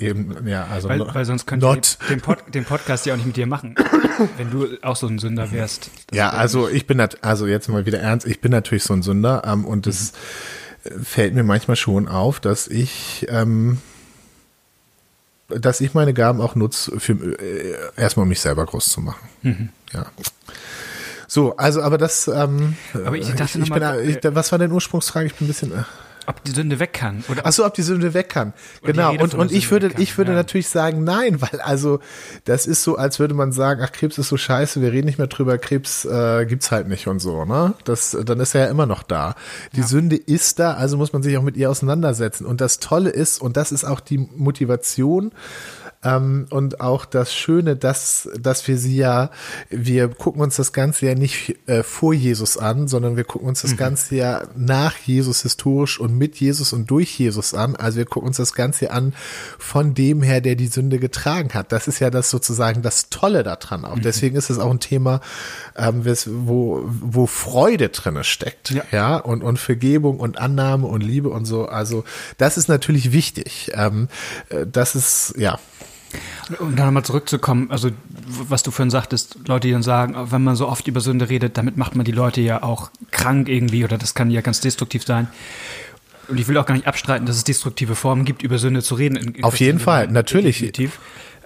eben, 0.00 0.48
ja, 0.48 0.66
also 0.66 0.88
weil, 0.88 1.00
weil 1.14 1.24
sonst 1.24 1.46
könnte 1.46 1.78
ich 1.80 2.08
den, 2.08 2.20
Pod, 2.20 2.38
den 2.52 2.64
Podcast 2.64 3.06
ja 3.06 3.14
auch 3.14 3.18
nicht 3.18 3.26
mit 3.26 3.36
dir 3.36 3.46
machen, 3.46 3.76
wenn 4.36 4.50
du 4.50 4.66
auch 4.82 4.96
so 4.96 5.06
ein 5.06 5.20
Sünder 5.20 5.52
wärst. 5.52 5.90
Ja, 6.12 6.30
also 6.30 6.68
ich 6.68 6.88
bin 6.88 7.00
also 7.00 7.46
jetzt 7.46 7.68
mal 7.68 7.86
wieder 7.86 8.00
ernst. 8.00 8.26
Ich 8.26 8.40
bin 8.40 8.50
natürlich 8.50 8.82
so 8.82 8.94
ein 8.94 9.02
Sünder 9.02 9.42
ähm, 9.46 9.64
und 9.64 9.86
es 9.86 10.12
mhm. 10.84 11.04
fällt 11.04 11.34
mir 11.34 11.44
manchmal 11.44 11.76
schon 11.76 12.08
auf, 12.08 12.40
dass 12.40 12.66
ich 12.66 13.26
ähm, 13.28 13.78
dass 15.48 15.80
ich 15.80 15.94
meine 15.94 16.14
Gaben 16.14 16.40
auch 16.40 16.54
nutze, 16.54 16.98
für, 17.00 17.12
äh, 17.12 17.74
erstmal 17.96 18.24
um 18.24 18.28
mich 18.28 18.40
selber 18.40 18.66
groß 18.66 18.86
zu 18.86 19.00
machen. 19.00 19.28
Mhm. 19.42 19.68
Ja. 19.92 20.06
So, 21.26 21.56
also, 21.56 21.82
aber 21.82 21.98
das, 21.98 22.28
ähm, 22.28 22.76
aber 22.94 23.16
ich 23.16 23.28
dachte 23.34 23.58
ich, 23.58 23.64
ich 23.64 23.72
bin, 23.72 23.82
ich, 24.04 24.18
was 24.34 24.50
war 24.50 24.58
deine 24.58 24.72
Ursprungsfrage? 24.72 25.26
Ich 25.26 25.34
bin 25.34 25.46
ein 25.46 25.48
bisschen, 25.48 25.72
äh, 25.72 25.82
ob 26.28 26.44
die 26.44 26.50
Sünde 26.50 26.78
weg 26.78 26.92
kann. 26.92 27.24
Oder 27.28 27.42
Ach 27.44 27.52
so, 27.52 27.64
ob 27.64 27.74
die 27.74 27.82
Sünde 27.82 28.14
weg 28.14 28.28
kann. 28.28 28.52
Genau. 28.82 29.12
Und, 29.12 29.34
und 29.34 29.50
ich 29.50 29.70
würde, 29.70 29.90
kann, 29.90 30.02
ich 30.02 30.16
würde 30.18 30.32
ja. 30.32 30.36
natürlich 30.36 30.68
sagen, 30.68 31.02
nein, 31.04 31.40
weil 31.40 31.60
also 31.60 32.00
das 32.44 32.66
ist 32.66 32.82
so, 32.82 32.96
als 32.96 33.18
würde 33.18 33.34
man 33.34 33.52
sagen, 33.52 33.80
ach, 33.82 33.92
Krebs 33.92 34.18
ist 34.18 34.28
so 34.28 34.36
scheiße, 34.36 34.80
wir 34.82 34.92
reden 34.92 35.06
nicht 35.06 35.18
mehr 35.18 35.26
drüber, 35.26 35.58
Krebs 35.58 36.04
äh, 36.04 36.46
gibt's 36.46 36.70
halt 36.70 36.88
nicht 36.88 37.06
und 37.08 37.20
so, 37.20 37.44
ne? 37.44 37.74
Das, 37.84 38.16
dann 38.24 38.40
ist 38.40 38.54
er 38.54 38.66
ja 38.66 38.70
immer 38.70 38.86
noch 38.86 39.02
da. 39.02 39.34
Die 39.74 39.80
ja. 39.80 39.86
Sünde 39.86 40.16
ist 40.16 40.58
da, 40.58 40.74
also 40.74 40.96
muss 40.96 41.12
man 41.12 41.22
sich 41.22 41.36
auch 41.38 41.42
mit 41.42 41.56
ihr 41.56 41.70
auseinandersetzen. 41.70 42.46
Und 42.46 42.60
das 42.60 42.78
Tolle 42.78 43.10
ist, 43.10 43.40
und 43.40 43.56
das 43.56 43.72
ist 43.72 43.84
auch 43.84 44.00
die 44.00 44.18
Motivation, 44.18 45.32
ähm, 46.04 46.46
und 46.50 46.80
auch 46.80 47.04
das 47.04 47.34
Schöne, 47.34 47.76
dass, 47.76 48.28
dass 48.38 48.68
wir 48.68 48.78
sie 48.78 48.96
ja, 48.96 49.30
wir 49.68 50.08
gucken 50.08 50.40
uns 50.40 50.56
das 50.56 50.72
Ganze 50.72 51.06
ja 51.06 51.14
nicht 51.14 51.56
äh, 51.66 51.82
vor 51.82 52.14
Jesus 52.14 52.56
an, 52.56 52.86
sondern 52.86 53.16
wir 53.16 53.24
gucken 53.24 53.48
uns 53.48 53.62
das 53.62 53.72
mhm. 53.72 53.76
Ganze 53.78 54.16
ja 54.16 54.42
nach 54.54 54.96
Jesus 54.96 55.42
historisch 55.42 55.98
und 55.98 56.16
mit 56.16 56.36
Jesus 56.36 56.72
und 56.72 56.88
durch 56.90 57.18
Jesus 57.18 57.52
an. 57.52 57.74
Also 57.74 57.98
wir 57.98 58.04
gucken 58.04 58.28
uns 58.28 58.36
das 58.36 58.54
Ganze 58.54 58.92
an 58.92 59.12
von 59.58 59.94
dem 59.94 60.22
her, 60.22 60.40
der 60.40 60.54
die 60.54 60.68
Sünde 60.68 61.00
getragen 61.00 61.50
hat. 61.54 61.72
Das 61.72 61.88
ist 61.88 61.98
ja 61.98 62.10
das 62.10 62.30
sozusagen 62.30 62.82
das 62.82 63.10
Tolle 63.10 63.42
daran 63.42 63.84
auch. 63.84 63.96
Mhm. 63.96 64.02
Deswegen 64.02 64.36
ist 64.36 64.50
es 64.50 64.58
auch 64.60 64.70
ein 64.70 64.80
Thema, 64.80 65.20
ähm, 65.76 66.04
wo, 66.26 66.84
wo 66.86 67.26
Freude 67.26 67.88
drinne 67.88 68.22
steckt. 68.22 68.70
Ja. 68.70 68.82
ja, 68.92 69.16
und, 69.16 69.42
und 69.42 69.58
Vergebung 69.58 70.20
und 70.20 70.38
Annahme 70.38 70.86
und 70.86 71.02
Liebe 71.02 71.28
und 71.30 71.44
so. 71.44 71.66
Also 71.66 72.04
das 72.36 72.56
ist 72.56 72.68
natürlich 72.68 73.12
wichtig. 73.12 73.72
Ähm, 73.74 74.08
äh, 74.50 74.64
das 74.64 74.94
ist, 74.94 75.34
ja. 75.36 75.58
Um 76.58 76.76
dann 76.76 76.86
nochmal 76.86 77.04
zurückzukommen, 77.04 77.70
also 77.70 77.90
was 78.26 78.62
du 78.62 78.70
vorhin 78.70 78.90
sagtest, 78.90 79.36
Leute, 79.46 79.68
die 79.68 79.72
dann 79.72 79.82
sagen, 79.82 80.16
wenn 80.30 80.42
man 80.42 80.56
so 80.56 80.68
oft 80.68 80.88
über 80.88 81.00
Sünde 81.00 81.28
redet, 81.28 81.58
damit 81.58 81.76
macht 81.76 81.94
man 81.94 82.04
die 82.04 82.12
Leute 82.12 82.40
ja 82.40 82.62
auch 82.62 82.90
krank 83.10 83.48
irgendwie 83.48 83.84
oder 83.84 83.98
das 83.98 84.14
kann 84.14 84.30
ja 84.30 84.40
ganz 84.40 84.60
destruktiv 84.60 85.04
sein. 85.04 85.28
Und 86.28 86.38
ich 86.38 86.46
will 86.46 86.58
auch 86.58 86.66
gar 86.66 86.74
nicht 86.74 86.86
abstreiten, 86.86 87.26
dass 87.26 87.36
es 87.36 87.44
destruktive 87.44 87.94
Formen 87.94 88.24
gibt, 88.24 88.42
über 88.42 88.58
Sünde 88.58 88.82
zu 88.82 88.94
reden. 88.94 89.42
Auf 89.42 89.60
jeden 89.60 89.78
Fall, 89.78 90.08
natürlich. 90.08 90.56
Definitiv. 90.58 90.98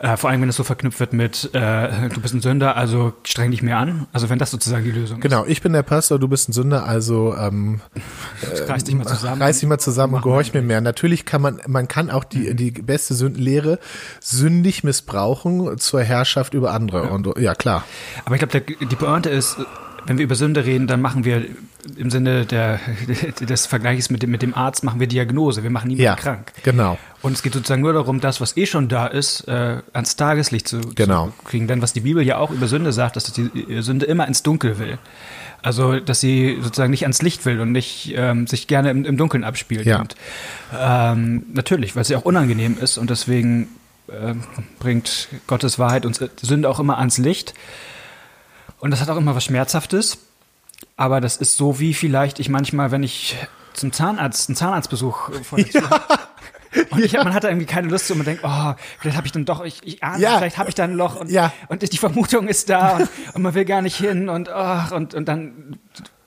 Äh, 0.02 0.16
vor 0.16 0.30
allem, 0.30 0.42
wenn 0.42 0.48
es 0.48 0.56
so 0.56 0.64
verknüpft 0.64 0.98
wird 0.98 1.12
mit, 1.12 1.50
äh, 1.54 2.08
du 2.08 2.20
bist 2.20 2.34
ein 2.34 2.40
Sünder, 2.40 2.76
also 2.76 3.12
streng 3.22 3.52
dich 3.52 3.62
mehr 3.62 3.78
an. 3.78 4.08
Also 4.12 4.28
wenn 4.30 4.38
das 4.40 4.50
sozusagen 4.50 4.84
die 4.84 4.90
Lösung 4.90 5.18
ist. 5.18 5.22
Genau, 5.22 5.44
ich 5.46 5.62
bin 5.62 5.72
der 5.72 5.84
Pastor, 5.84 6.18
du 6.18 6.26
bist 6.26 6.48
ein 6.48 6.52
Sünder, 6.52 6.84
also 6.86 7.36
ähm, 7.36 7.80
äh, 8.42 8.62
reiß 8.68 8.82
dich 8.82 8.96
mal 8.96 9.06
zusammen. 9.06 9.40
Reiß 9.40 9.60
dich 9.60 9.68
mal 9.68 9.78
zusammen 9.78 10.14
und 10.14 10.22
gehorch 10.22 10.52
mir 10.54 10.62
mehr. 10.62 10.80
Natürlich 10.80 11.24
kann 11.24 11.40
man, 11.40 11.60
man 11.68 11.86
kann 11.86 12.10
auch 12.10 12.24
die, 12.24 12.50
mhm. 12.50 12.56
die 12.56 12.72
beste 12.72 13.14
Sündenlehre 13.14 13.78
sündig 14.18 14.82
missbrauchen 14.82 15.78
zur 15.78 16.02
Herrschaft 16.02 16.54
über 16.54 16.72
andere. 16.72 17.04
Ja. 17.04 17.10
Und 17.10 17.38
ja, 17.38 17.54
klar. 17.54 17.84
Aber 18.24 18.34
ich 18.34 18.40
glaube, 18.40 18.60
die 18.60 18.96
Pointe 18.96 19.30
ist, 19.30 19.58
wenn 20.06 20.18
wir 20.18 20.24
über 20.24 20.34
Sünde 20.34 20.64
reden, 20.64 20.86
dann 20.86 21.00
machen 21.00 21.24
wir 21.24 21.44
im 21.96 22.10
Sinne 22.10 22.44
der, 22.46 22.78
des 23.40 23.66
Vergleichs 23.66 24.10
mit 24.10 24.22
dem, 24.22 24.30
mit 24.30 24.42
dem 24.42 24.54
Arzt, 24.54 24.84
machen 24.84 25.00
wir 25.00 25.06
Diagnose. 25.06 25.62
Wir 25.62 25.70
machen 25.70 25.88
niemanden 25.88 26.04
Ja, 26.04 26.14
krank. 26.16 26.52
genau. 26.62 26.98
Und 27.22 27.32
es 27.32 27.42
geht 27.42 27.52
sozusagen 27.54 27.82
nur 27.82 27.92
darum, 27.92 28.20
das, 28.20 28.40
was 28.40 28.56
eh 28.56 28.66
schon 28.66 28.88
da 28.88 29.06
ist, 29.06 29.46
äh, 29.48 29.78
ans 29.92 30.16
Tageslicht 30.16 30.68
zu, 30.68 30.80
Genau. 30.94 31.26
zu 31.28 31.32
kriegen. 31.44 31.66
Denn 31.68 31.82
was 31.82 31.92
die 31.92 32.00
Bibel 32.00 32.22
ja 32.24 32.38
auch 32.38 32.50
über 32.50 32.68
Sünde 32.68 32.92
sagt, 32.92 33.16
ist, 33.16 33.28
dass 33.28 33.34
die 33.34 33.82
Sünde 33.82 34.06
immer 34.06 34.26
ins 34.26 34.42
Dunkel 34.42 34.78
will. 34.78 34.98
Also, 35.64 36.00
dass 36.00 36.18
sie 36.20 36.58
sozusagen 36.60 36.90
nicht 36.90 37.04
ans 37.04 37.22
Licht 37.22 37.44
will 37.46 37.60
und 37.60 37.70
nicht 37.70 38.12
ähm, 38.16 38.48
sich 38.48 38.66
gerne 38.66 38.90
im, 38.90 39.04
im 39.04 39.16
Dunkeln 39.16 39.44
abspielt. 39.44 39.86
Ja. 39.86 40.00
Und, 40.00 40.16
ähm, 40.76 41.44
natürlich, 41.52 41.94
weil 41.94 42.04
sie 42.04 42.16
auch 42.16 42.24
unangenehm 42.24 42.76
ist 42.80 42.98
und 42.98 43.10
deswegen 43.10 43.68
ähm, 44.10 44.42
bringt 44.80 45.28
Gottes 45.46 45.78
Wahrheit 45.78 46.04
uns 46.04 46.20
Sünde 46.40 46.68
auch 46.68 46.80
immer 46.80 46.98
ans 46.98 47.18
Licht. 47.18 47.54
Und 48.82 48.90
das 48.90 49.00
hat 49.00 49.08
auch 49.10 49.16
immer 49.16 49.36
was 49.36 49.44
Schmerzhaftes. 49.44 50.18
Aber 50.96 51.20
das 51.20 51.36
ist 51.36 51.56
so 51.56 51.78
wie 51.78 51.94
vielleicht 51.94 52.40
ich 52.40 52.48
manchmal, 52.48 52.90
wenn 52.90 53.04
ich 53.04 53.36
zum 53.74 53.92
Zahnarzt, 53.92 54.48
einen 54.48 54.56
Zahnarztbesuch 54.56 55.30
vor 55.44 55.58
der 55.58 55.66
Tür 55.70 55.88
habe. 55.88 56.04
Und 56.90 57.04
ich, 57.04 57.12
man 57.12 57.32
hat 57.32 57.44
da 57.44 57.48
irgendwie 57.48 57.66
keine 57.66 57.86
Lust 57.88 58.08
zu 58.08 58.14
und 58.14 58.18
man 58.18 58.24
denkt, 58.26 58.42
oh, 58.44 58.72
vielleicht 58.98 59.16
habe 59.16 59.26
ich 59.26 59.32
dann 59.32 59.44
doch, 59.44 59.62
ich, 59.64 59.78
ich 59.84 60.02
ahne, 60.02 60.20
Ja. 60.20 60.38
vielleicht 60.38 60.58
habe 60.58 60.68
ich 60.68 60.74
da 60.74 60.82
ein 60.84 60.94
Loch 60.94 61.14
und, 61.16 61.30
Ja. 61.30 61.52
und 61.68 61.82
die 61.92 61.96
Vermutung 61.96 62.48
ist 62.48 62.68
da 62.70 62.96
und, 62.96 63.08
und 63.34 63.42
man 63.42 63.54
will 63.54 63.64
gar 63.64 63.82
nicht 63.82 63.96
hin 63.96 64.28
und, 64.28 64.48
ach, 64.48 64.90
und, 64.90 65.14
und 65.14 65.28
dann, 65.28 65.78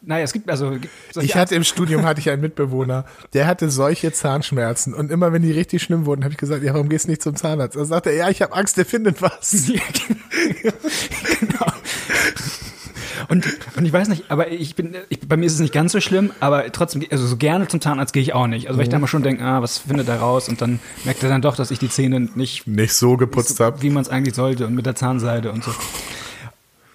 naja, 0.02 0.24
es 0.24 0.34
gibt 0.34 0.48
also 0.50 0.78
Ich 1.20 1.36
hatte 1.36 1.56
im 1.56 1.64
Studium 1.64 2.06
hatte 2.06 2.20
ich 2.22 2.30
einen 2.30 2.42
Mitbewohner, 2.44 3.06
der 3.34 3.48
hatte 3.48 3.72
solche 3.72 4.14
Zahnschmerzen 4.14 4.94
und 4.94 5.10
immer 5.12 5.34
wenn 5.34 5.42
die 5.42 5.52
richtig 5.52 5.82
schlimm 5.82 6.06
wurden, 6.06 6.24
habe 6.24 6.32
ich 6.34 6.38
gesagt, 6.38 6.64
ja, 6.64 6.74
warum 6.76 6.90
gehst 6.90 7.06
du 7.06 7.10
nicht 7.10 7.24
zum 7.24 7.36
Zahnarzt? 7.36 7.76
Er 7.76 7.86
sagte, 7.86 8.12
ja, 8.12 8.30
ich 8.30 8.42
habe 8.44 8.54
Angst, 8.54 8.78
der 8.78 8.86
findet 8.86 9.22
was. 9.24 9.52
Und, 13.36 13.77
und 13.77 13.86
ich 13.86 13.92
weiß 13.94 14.08
nicht, 14.08 14.25
aber 14.30 14.50
ich 14.51 14.75
bin, 14.75 14.96
ich, 15.10 15.20
bei 15.27 15.36
mir 15.38 15.46
ist 15.46 15.54
es 15.54 15.60
nicht 15.60 15.74
ganz 15.74 15.92
so 15.92 16.00
schlimm, 16.00 16.32
aber 16.39 16.72
trotzdem, 16.72 17.04
also 17.12 17.27
so 17.27 17.36
gerne 17.38 17.68
zum 17.68 17.82
Zahnarzt 17.82 18.13
gehe 18.13 18.22
ich 18.24 18.34
auch 18.34 18.48
nicht. 18.48 18.68
Also 18.68 18.77
weil 18.77 18.84
ich 18.86 18.89
da 18.89 18.98
mal 19.00 19.08
schon 19.08 19.24
denke, 19.24 19.44
ah, 19.44 19.62
was 19.62 19.80
findet 19.80 20.08
er 20.08 20.20
raus? 20.20 20.48
Und 20.48 20.62
dann 20.62 20.80
merkt 21.04 21.22
er 21.24 21.30
dann 21.30 21.42
doch, 21.42 21.56
dass 21.56 21.70
ich 21.72 21.80
die 21.80 21.89
Zähne 21.89 22.22
nicht, 22.36 22.65
Nicht 22.68 22.94
so 22.94 23.18
geputzt 23.18 23.60
habe. 23.60 23.82
wie 23.82 23.89
man 23.89 24.01
es 24.04 24.10
eigentlich 24.10 24.36
sollte 24.36 24.65
und 24.68 24.74
mit 24.75 24.86
der 24.86 24.96
Zahnseide 24.96 25.51
und 25.51 25.63
so. 25.63 25.72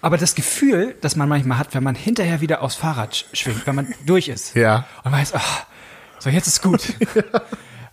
Aber 0.02 0.16
das 0.16 0.34
Gefühl, 0.34 0.94
das 1.02 1.14
man 1.16 1.28
manchmal 1.28 1.58
hat, 1.58 1.74
wenn 1.74 1.82
man 1.82 1.94
hinterher 1.94 2.40
wieder 2.40 2.62
aufs 2.62 2.74
Fahrrad 2.76 3.12
sch- 3.14 3.24
schwingt, 3.34 3.66
wenn 3.66 3.74
man 3.74 3.94
durch 4.06 4.28
ist. 4.28 4.54
Ja. 4.54 4.86
Und 5.04 5.12
weiß, 5.12 5.34
ah, 5.34 5.40
so 6.18 6.30
jetzt 6.30 6.46
ist 6.46 6.62
gut. 6.62 6.80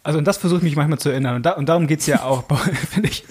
Also 0.07 0.19
und 0.19 0.25
das 0.25 0.37
versuche 0.37 0.59
ich 0.59 0.63
mich 0.63 0.77
manchmal 0.77 0.99
zu 0.99 1.09
erinnern. 1.09 1.35
Und, 1.35 1.45
da, 1.45 1.51
und 1.51 1.67
darum 1.67 1.85
geht's 1.85 2.05
ja 2.05 2.23
auch, 2.23 2.45
finde 2.89 3.09
ich. 3.09 3.25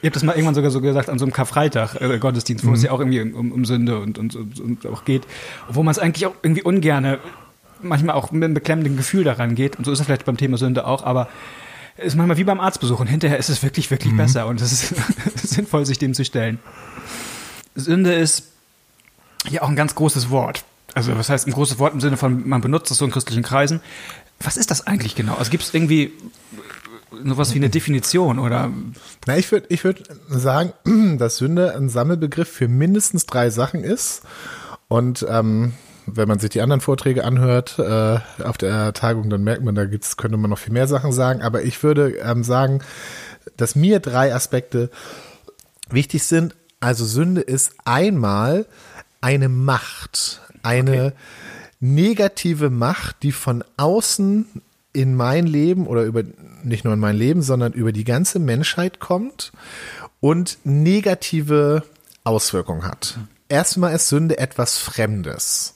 Ihr 0.00 0.06
habt 0.06 0.14
das 0.14 0.22
mal 0.22 0.34
irgendwann 0.34 0.54
sogar 0.54 0.70
so 0.70 0.80
gesagt 0.80 1.08
an 1.08 1.18
so 1.18 1.24
einem 1.24 1.32
Karfreitag 1.32 2.00
äh, 2.00 2.20
Gottesdienst, 2.20 2.64
wo 2.64 2.72
es 2.72 2.84
ja 2.84 2.92
auch 2.92 3.00
irgendwie 3.00 3.20
um, 3.20 3.50
um 3.50 3.64
Sünde 3.64 3.98
und, 3.98 4.16
und, 4.16 4.36
und, 4.36 4.60
und 4.60 4.86
auch 4.86 5.04
geht, 5.04 5.26
wo 5.68 5.82
man 5.82 5.90
es 5.90 5.98
eigentlich 5.98 6.26
auch 6.26 6.34
irgendwie 6.40 6.62
ungerne, 6.62 7.18
manchmal 7.82 8.14
auch 8.14 8.30
mit 8.30 8.44
einem 8.44 8.54
beklemmenden 8.54 8.96
Gefühl 8.96 9.24
daran 9.24 9.56
geht. 9.56 9.74
Und 9.74 9.86
so 9.86 9.90
ist 9.90 9.98
es 9.98 10.06
vielleicht 10.06 10.24
beim 10.24 10.36
Thema 10.36 10.56
Sünde 10.56 10.86
auch, 10.86 11.02
aber 11.02 11.28
es 11.96 12.06
ist 12.06 12.14
manchmal 12.14 12.36
wie 12.36 12.44
beim 12.44 12.60
Arztbesuch 12.60 13.00
und 13.00 13.08
hinterher 13.08 13.38
ist 13.38 13.48
es 13.48 13.64
wirklich, 13.64 13.90
wirklich 13.90 14.16
besser 14.16 14.46
und 14.46 14.60
es 14.60 14.70
ist 14.70 14.94
sinnvoll, 15.34 15.84
sich 15.84 15.98
dem 15.98 16.14
zu 16.14 16.24
stellen. 16.24 16.60
Sünde 17.74 18.12
ist 18.14 18.52
ja 19.50 19.62
auch 19.62 19.68
ein 19.68 19.74
ganz 19.74 19.96
großes 19.96 20.30
Wort. 20.30 20.62
Also 20.94 21.16
was 21.16 21.28
heißt 21.28 21.46
ein 21.46 21.52
großes 21.52 21.78
Wort 21.78 21.94
im 21.94 22.00
Sinne 22.00 22.16
von, 22.16 22.48
man 22.48 22.60
benutzt 22.60 22.90
es 22.90 22.98
so 22.98 23.04
in 23.04 23.10
christlichen 23.10 23.42
Kreisen. 23.42 23.80
Was 24.40 24.56
ist 24.56 24.70
das 24.70 24.86
eigentlich 24.86 25.14
genau? 25.14 25.34
Also 25.34 25.50
gibt 25.50 25.64
es 25.64 25.74
irgendwie 25.74 26.12
sowas 27.24 27.54
wie 27.54 27.58
eine 27.58 27.70
Definition 27.70 28.38
oder 28.38 28.70
Na, 29.26 29.36
ich 29.36 29.50
würde 29.50 29.66
ich 29.70 29.84
würd 29.84 30.04
sagen, 30.28 30.72
dass 31.18 31.36
Sünde 31.36 31.74
ein 31.74 31.88
Sammelbegriff 31.88 32.48
für 32.48 32.68
mindestens 32.68 33.26
drei 33.26 33.50
Sachen 33.50 33.84
ist. 33.84 34.22
Und 34.88 35.26
ähm, 35.28 35.72
wenn 36.06 36.28
man 36.28 36.38
sich 36.38 36.50
die 36.50 36.60
anderen 36.60 36.80
Vorträge 36.80 37.24
anhört 37.24 37.78
äh, 37.78 38.18
auf 38.42 38.58
der 38.58 38.92
Tagung, 38.92 39.30
dann 39.30 39.42
merkt 39.42 39.64
man, 39.64 39.74
da 39.74 39.86
gibt's, 39.86 40.16
könnte 40.16 40.36
man 40.36 40.50
noch 40.50 40.58
viel 40.58 40.72
mehr 40.72 40.86
Sachen 40.86 41.12
sagen. 41.12 41.42
Aber 41.42 41.62
ich 41.62 41.82
würde 41.82 42.16
ähm, 42.18 42.44
sagen, 42.44 42.80
dass 43.56 43.74
mir 43.74 44.00
drei 44.00 44.34
Aspekte 44.34 44.90
wichtig 45.88 46.24
sind. 46.24 46.54
Also 46.80 47.04
Sünde 47.04 47.40
ist 47.40 47.72
einmal 47.84 48.66
eine 49.20 49.48
Macht, 49.48 50.42
eine 50.64 51.12
negative 51.80 52.70
Macht, 52.70 53.22
die 53.22 53.32
von 53.32 53.62
außen 53.76 54.46
in 54.92 55.14
mein 55.14 55.46
Leben 55.46 55.86
oder 55.86 56.02
über 56.04 56.22
nicht 56.62 56.84
nur 56.84 56.94
in 56.94 57.00
mein 57.00 57.16
Leben, 57.16 57.42
sondern 57.42 57.72
über 57.72 57.92
die 57.92 58.04
ganze 58.04 58.38
Menschheit 58.38 59.00
kommt 59.00 59.52
und 60.20 60.58
negative 60.64 61.82
Auswirkungen 62.22 62.84
hat. 62.84 63.18
Erstmal 63.48 63.94
ist 63.94 64.08
Sünde 64.08 64.38
etwas 64.38 64.78
Fremdes. 64.78 65.74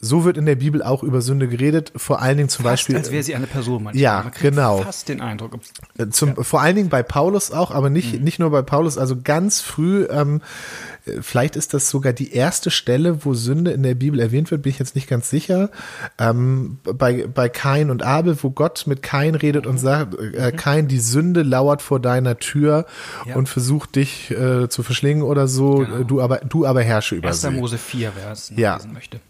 So 0.00 0.24
wird 0.24 0.36
in 0.36 0.46
der 0.46 0.54
Bibel 0.54 0.80
auch 0.82 1.02
über 1.02 1.20
Sünde 1.22 1.48
geredet, 1.48 1.92
vor 1.96 2.22
allen 2.22 2.36
Dingen 2.36 2.48
zum 2.48 2.64
fast, 2.64 2.72
Beispiel 2.84 2.96
als 2.96 3.10
wäre 3.10 3.22
sie 3.24 3.34
eine 3.34 3.48
Person 3.48 3.82
manchmal. 3.82 4.00
Ja, 4.00 4.22
Man 4.22 4.32
genau. 4.40 4.78
Fast 4.82 5.08
den 5.08 5.20
Eindruck. 5.20 5.58
äh, 5.98 6.08
Zum, 6.08 6.36
Vor 6.44 6.60
allen 6.60 6.76
Dingen 6.76 6.88
bei 6.88 7.02
Paulus 7.02 7.50
auch, 7.50 7.72
aber 7.72 7.90
nicht, 7.90 8.14
Mhm. 8.14 8.22
nicht 8.24 8.38
nur 8.38 8.50
bei 8.50 8.62
Paulus, 8.62 8.96
also 8.96 9.16
ganz 9.22 9.60
früh, 9.60 10.06
ähm, 10.08 10.40
äh, 10.40 10.97
vielleicht 11.20 11.56
ist 11.56 11.74
das 11.74 11.90
sogar 11.90 12.12
die 12.12 12.32
erste 12.32 12.70
Stelle, 12.70 13.24
wo 13.24 13.34
Sünde 13.34 13.70
in 13.72 13.82
der 13.82 13.94
Bibel 13.94 14.20
erwähnt 14.20 14.50
wird, 14.50 14.62
bin 14.62 14.70
ich 14.70 14.78
jetzt 14.78 14.94
nicht 14.94 15.08
ganz 15.08 15.30
sicher. 15.30 15.70
Ähm, 16.18 16.78
bei, 16.84 17.26
bei 17.26 17.48
Kain 17.48 17.90
und 17.90 18.02
Abel, 18.02 18.36
wo 18.42 18.50
Gott 18.50 18.84
mit 18.86 19.02
Kain 19.02 19.34
redet 19.34 19.66
und 19.66 19.78
sagt, 19.78 20.14
äh, 20.18 20.52
Kain, 20.52 20.88
die 20.88 21.00
Sünde 21.00 21.42
lauert 21.42 21.82
vor 21.82 22.00
deiner 22.00 22.38
Tür 22.38 22.86
Mhm. 23.24 23.30
Ja. 23.30 23.36
und 23.36 23.48
versucht 23.48 23.96
dich 23.96 24.30
äh, 24.30 24.68
zu 24.68 24.82
verschlingen 24.82 25.22
oder 25.22 25.48
so, 25.48 25.76
Genau. 25.78 26.02
du 26.04 26.20
aber, 26.20 26.38
du 26.38 26.66
aber 26.66 26.82
herrsche 26.82 27.14
über 27.14 27.28
1. 27.28 27.40
sie. 27.40 27.50
Mose 27.50 27.78
4, 27.78 28.12
wer 28.16 28.32
es 28.32 28.52
Ja. 28.56 28.76
lesen 28.76 28.92
möchte. 28.92 29.20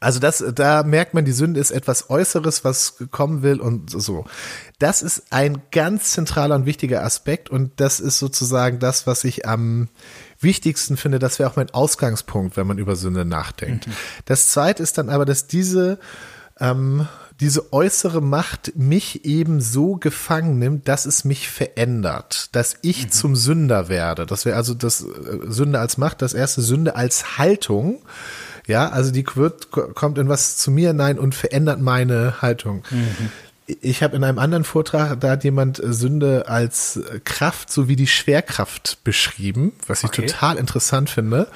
Also 0.00 0.20
das, 0.20 0.44
da 0.54 0.84
merkt 0.84 1.14
man, 1.14 1.24
die 1.24 1.32
Sünde 1.32 1.58
ist 1.58 1.72
etwas 1.72 2.08
Äußeres, 2.08 2.62
was 2.64 2.94
kommen 3.10 3.42
will 3.42 3.58
und 3.60 3.90
so. 3.90 4.26
Das 4.78 5.02
ist 5.02 5.24
ein 5.30 5.60
ganz 5.72 6.12
zentraler 6.12 6.54
und 6.54 6.66
wichtiger 6.66 7.02
Aspekt 7.04 7.50
und 7.50 7.72
das 7.80 7.98
ist 7.98 8.18
sozusagen 8.20 8.78
das, 8.78 9.08
was 9.08 9.24
ich 9.24 9.48
am 9.48 9.88
wichtigsten 10.40 10.96
finde. 10.96 11.18
Das 11.18 11.38
wäre 11.38 11.50
auch 11.50 11.56
mein 11.56 11.70
Ausgangspunkt, 11.70 12.56
wenn 12.56 12.66
man 12.66 12.78
über 12.78 12.96
Sünde 12.96 13.24
nachdenkt. 13.24 13.88
Das 14.24 14.48
zweite 14.48 14.82
ist 14.82 14.98
dann 14.98 15.08
aber, 15.08 15.24
dass 15.24 15.46
diese, 15.46 15.98
ähm, 16.60 17.08
diese 17.40 17.72
äußere 17.72 18.20
Macht 18.20 18.72
mich 18.76 19.24
eben 19.24 19.60
so 19.60 19.96
gefangen 19.96 20.58
nimmt, 20.58 20.88
dass 20.88 21.06
es 21.06 21.24
mich 21.24 21.48
verändert, 21.48 22.48
dass 22.52 22.76
ich 22.82 23.10
zum 23.10 23.36
Sünder 23.36 23.88
werde. 23.88 24.26
Das 24.26 24.44
wäre 24.44 24.56
also 24.56 24.74
das 24.74 25.02
äh, 25.02 25.06
Sünde 25.46 25.78
als 25.78 25.98
Macht, 25.98 26.22
das 26.22 26.34
erste 26.34 26.62
Sünde 26.62 26.96
als 26.96 27.38
Haltung. 27.38 28.02
Ja, 28.66 28.90
also 28.90 29.10
die 29.10 29.24
wird, 29.34 29.70
kommt 29.70 30.18
in 30.18 30.28
was 30.28 30.58
zu 30.58 30.70
mir 30.70 30.88
hinein 30.88 31.18
und 31.18 31.34
verändert 31.34 31.80
meine 31.80 32.42
Haltung. 32.42 32.82
Ich 33.82 34.02
habe 34.02 34.16
in 34.16 34.24
einem 34.24 34.38
anderen 34.38 34.64
Vortrag, 34.64 35.20
da 35.20 35.30
hat 35.30 35.44
jemand 35.44 35.78
äh, 35.82 35.92
Sünde 35.92 36.48
als 36.48 36.96
äh, 36.96 37.20
Kraft 37.22 37.70
sowie 37.70 37.96
die 37.96 38.06
Schwerkraft 38.06 39.04
beschrieben, 39.04 39.72
was 39.86 40.02
ich 40.02 40.08
Okay. 40.08 40.26
total 40.26 40.56
interessant 40.56 41.10
finde, 41.10 41.48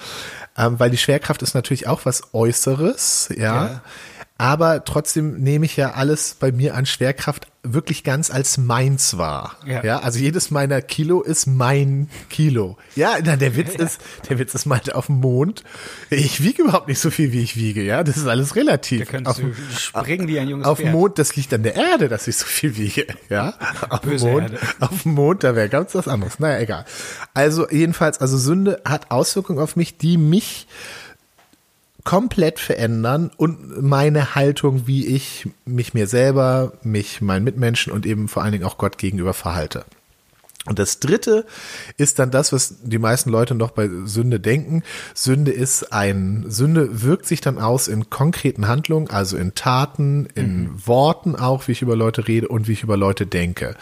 ähm, 0.59 0.79
weil 0.79 0.91
die 0.91 0.99
Schwerkraft 0.99 1.41
ist 1.43 1.55
natürlich 1.55 1.87
auch 1.87 2.05
was 2.05 2.35
Äußeres, 2.35 3.31
ja. 3.35 3.67
Ja. 3.67 3.83
Aber 4.43 4.85
trotzdem 4.85 5.41
nehme 5.41 5.67
ich 5.67 5.77
ja 5.77 5.93
alles 5.93 6.35
bei 6.35 6.51
mir 6.51 6.75
an 6.75 6.85
Schwerkraft 6.85 7.47
wirklich 7.63 8.03
ganz 8.03 8.29
als 8.29 8.59
meins 8.59 9.17
wahr. 9.17 9.57
Ja. 9.65 9.85
ja 9.85 9.99
also 10.01 10.19
jedes 10.19 10.51
meiner 10.51 10.83
Kilo 10.83 11.23
ist 11.23 11.47
mein 11.47 12.09
Kilo. 12.29 12.77
Ja, 12.97 13.19
na, 13.25 13.37
der 13.37 13.55
Witz 13.55 13.75
ist, 13.77 14.01
der 14.29 14.41
Witz 14.41 14.53
ist 14.53 14.67
meinte 14.67 14.97
auf 14.97 15.07
dem 15.07 15.21
Mond. 15.21 15.63
Ich 16.11 16.43
wiege 16.43 16.63
überhaupt 16.63 16.89
nicht 16.89 16.99
so 16.99 17.11
viel, 17.11 17.31
wie 17.31 17.41
ich 17.41 17.55
wiege. 17.57 17.85
Ja, 17.85 18.03
das 18.03 18.17
ist 18.17 18.27
alles 18.27 18.57
relativ. 18.57 19.05
Da 19.05 19.13
könntest 19.13 19.39
auf, 19.39 19.45
du 19.45 19.55
springen 19.79 20.27
wie 20.27 20.41
ein 20.41 20.49
junges 20.49 20.67
auf 20.67 20.81
dem. 20.81 20.91
Mond, 20.91 21.21
das 21.21 21.37
liegt 21.37 21.55
an 21.55 21.63
der 21.63 21.77
Erde, 21.77 22.09
dass 22.09 22.27
ich 22.27 22.37
so 22.37 22.47
viel 22.47 22.77
wiege. 22.77 23.07
Ja, 23.29 23.55
auf 23.91 24.01
dem 24.01 24.19
Mond, 24.19 24.51
Erde. 24.55 24.59
auf 24.81 25.03
dem 25.05 25.15
Mond, 25.15 25.45
da 25.45 25.55
wäre 25.55 25.69
ganz 25.69 25.95
was 25.95 26.09
anderes. 26.09 26.41
Naja, 26.41 26.59
egal. 26.59 26.85
Also 27.33 27.71
jedenfalls, 27.71 28.21
also 28.21 28.37
Sünde 28.37 28.83
hat 28.85 29.13
Auswirkungen 29.13 29.61
auf 29.61 29.77
mich, 29.77 29.99
die 29.99 30.19
mich 30.19 30.67
komplett 32.05 32.59
verändern 32.59 33.31
und 33.37 33.83
meine 33.83 34.35
Haltung, 34.35 34.87
wie 34.87 35.07
ich 35.07 35.49
mich 35.65 35.95
mir 35.95 36.07
selber, 36.07 36.73
mich 36.83 37.21
meinen 37.21 37.45
Mitmenschen 37.45 37.93
und 37.93 38.07
eben 38.07 38.29
vor 38.29 38.43
allen 38.43 38.53
Dingen 38.53 38.65
auch 38.65 38.79
Gott 38.79 38.99
gegenüber 38.99 39.35
verhalte. 39.35 39.85
Und 40.65 40.79
das 40.79 41.01
dritte 41.01 41.45
ist 41.97 42.21
dann 42.21 42.31
das, 42.31 42.53
was 42.53 42.77
die 42.83 42.99
meisten 42.99 43.31
Leute 43.31 43.57
noch 43.57 43.73
bei 43.73 43.91
Sünde 44.05 44.39
denken. 44.39 44.85
Sünde 45.13 45.51
ist 45.51 45.93
ein, 45.93 46.45
Sünde 46.49 47.03
wirkt 47.03 47.27
sich 47.27 47.41
dann 47.41 47.59
aus 47.59 47.89
in 47.89 48.11
konkreten 48.11 48.69
Handlungen, 48.69 49.11
also 49.11 49.37
in 49.37 49.57
Taten, 49.57 50.29
in 50.37 50.71
Worten 50.87 51.35
auch, 51.35 51.67
wie 51.67 51.73
ich 51.73 51.83
über 51.83 51.97
Leute 51.97 52.29
rede 52.29 52.47
und 52.47 52.69
wie 52.69 52.73
ich 52.73 52.85
über 52.85 52.97
Leute 52.97 53.27
denke. 53.27 53.75